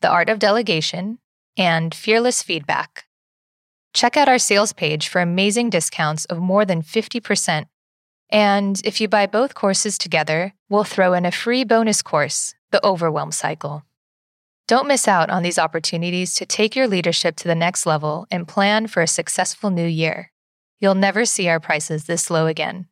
The 0.00 0.08
Art 0.08 0.30
of 0.30 0.38
Delegation 0.38 1.18
and 1.54 1.94
Fearless 1.94 2.42
Feedback. 2.42 3.04
Check 3.92 4.16
out 4.16 4.30
our 4.30 4.38
sales 4.38 4.72
page 4.72 5.06
for 5.06 5.20
amazing 5.20 5.68
discounts 5.68 6.24
of 6.24 6.38
more 6.38 6.64
than 6.64 6.80
50%. 6.80 7.66
And 8.30 8.80
if 8.86 9.02
you 9.02 9.06
buy 9.06 9.26
both 9.26 9.52
courses 9.54 9.98
together, 9.98 10.54
we'll 10.70 10.84
throw 10.84 11.12
in 11.12 11.26
a 11.26 11.30
free 11.30 11.62
bonus 11.62 12.00
course, 12.00 12.54
The 12.70 12.82
Overwhelm 12.82 13.32
Cycle. 13.32 13.84
Don't 14.66 14.88
miss 14.88 15.06
out 15.06 15.28
on 15.28 15.42
these 15.42 15.58
opportunities 15.58 16.34
to 16.36 16.46
take 16.46 16.74
your 16.74 16.88
leadership 16.88 17.36
to 17.36 17.48
the 17.48 17.54
next 17.54 17.84
level 17.84 18.26
and 18.30 18.48
plan 18.48 18.86
for 18.86 19.02
a 19.02 19.06
successful 19.06 19.68
new 19.68 19.86
year. 19.86 20.32
You'll 20.80 20.94
never 20.94 21.26
see 21.26 21.48
our 21.48 21.60
prices 21.60 22.04
this 22.06 22.30
low 22.30 22.46
again. 22.46 22.86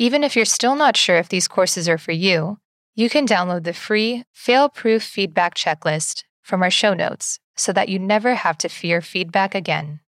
Even 0.00 0.24
if 0.24 0.34
you're 0.34 0.46
still 0.46 0.74
not 0.76 0.96
sure 0.96 1.18
if 1.18 1.28
these 1.28 1.46
courses 1.46 1.86
are 1.86 1.98
for 1.98 2.12
you, 2.12 2.58
you 2.94 3.10
can 3.10 3.26
download 3.26 3.64
the 3.64 3.74
free 3.74 4.24
fail 4.32 4.70
proof 4.70 5.02
feedback 5.02 5.54
checklist 5.54 6.24
from 6.40 6.62
our 6.62 6.70
show 6.70 6.94
notes 6.94 7.38
so 7.54 7.70
that 7.74 7.90
you 7.90 7.98
never 7.98 8.34
have 8.34 8.56
to 8.56 8.70
fear 8.70 9.02
feedback 9.02 9.54
again. 9.54 10.00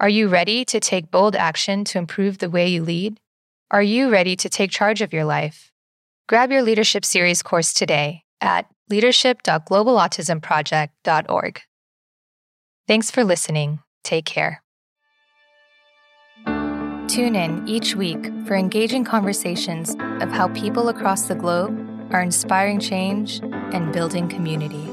Are 0.00 0.08
you 0.08 0.28
ready 0.28 0.64
to 0.64 0.80
take 0.80 1.10
bold 1.10 1.36
action 1.36 1.84
to 1.84 1.98
improve 1.98 2.38
the 2.38 2.48
way 2.48 2.68
you 2.68 2.82
lead? 2.82 3.20
Are 3.70 3.82
you 3.82 4.08
ready 4.08 4.36
to 4.36 4.48
take 4.48 4.70
charge 4.70 5.02
of 5.02 5.12
your 5.12 5.26
life? 5.26 5.70
Grab 6.26 6.50
your 6.50 6.62
Leadership 6.62 7.04
Series 7.04 7.42
course 7.42 7.74
today 7.74 8.22
at 8.40 8.64
leadership.globalautismproject.org. 8.88 11.60
Thanks 12.88 13.10
for 13.10 13.22
listening. 13.22 13.80
Take 14.02 14.24
care. 14.24 14.62
Tune 17.10 17.34
in 17.34 17.66
each 17.66 17.96
week 17.96 18.30
for 18.46 18.54
engaging 18.54 19.02
conversations 19.02 19.96
of 20.20 20.30
how 20.30 20.46
people 20.54 20.90
across 20.90 21.22
the 21.22 21.34
globe 21.34 21.76
are 22.12 22.22
inspiring 22.22 22.78
change 22.78 23.40
and 23.42 23.92
building 23.92 24.28
community. 24.28 24.88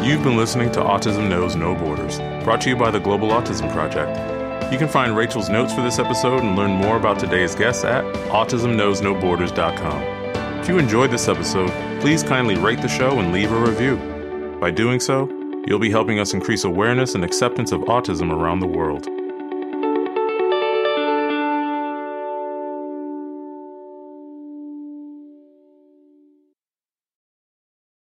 You've 0.00 0.22
been 0.22 0.36
listening 0.36 0.70
to 0.70 0.80
Autism 0.80 1.28
Knows 1.28 1.56
No 1.56 1.74
Borders, 1.74 2.18
brought 2.44 2.60
to 2.60 2.68
you 2.68 2.76
by 2.76 2.92
the 2.92 3.00
Global 3.00 3.30
Autism 3.30 3.72
Project. 3.72 4.72
You 4.72 4.78
can 4.78 4.86
find 4.86 5.16
Rachel's 5.16 5.48
notes 5.48 5.74
for 5.74 5.82
this 5.82 5.98
episode 5.98 6.44
and 6.44 6.54
learn 6.54 6.70
more 6.70 6.96
about 6.96 7.18
today's 7.18 7.56
guests 7.56 7.82
at 7.82 8.04
autismknowsnoborders.com. 8.04 10.02
If 10.60 10.68
you 10.68 10.78
enjoyed 10.78 11.10
this 11.10 11.26
episode, 11.26 11.72
please 12.00 12.22
kindly 12.22 12.54
rate 12.54 12.82
the 12.82 12.88
show 12.88 13.18
and 13.18 13.32
leave 13.32 13.50
a 13.50 13.60
review. 13.60 13.96
By 14.60 14.70
doing 14.70 15.00
so, 15.00 15.28
you'll 15.66 15.80
be 15.80 15.90
helping 15.90 16.20
us 16.20 16.34
increase 16.34 16.62
awareness 16.62 17.16
and 17.16 17.24
acceptance 17.24 17.72
of 17.72 17.80
autism 17.80 18.30
around 18.32 18.60
the 18.60 18.68
world. 18.68 19.08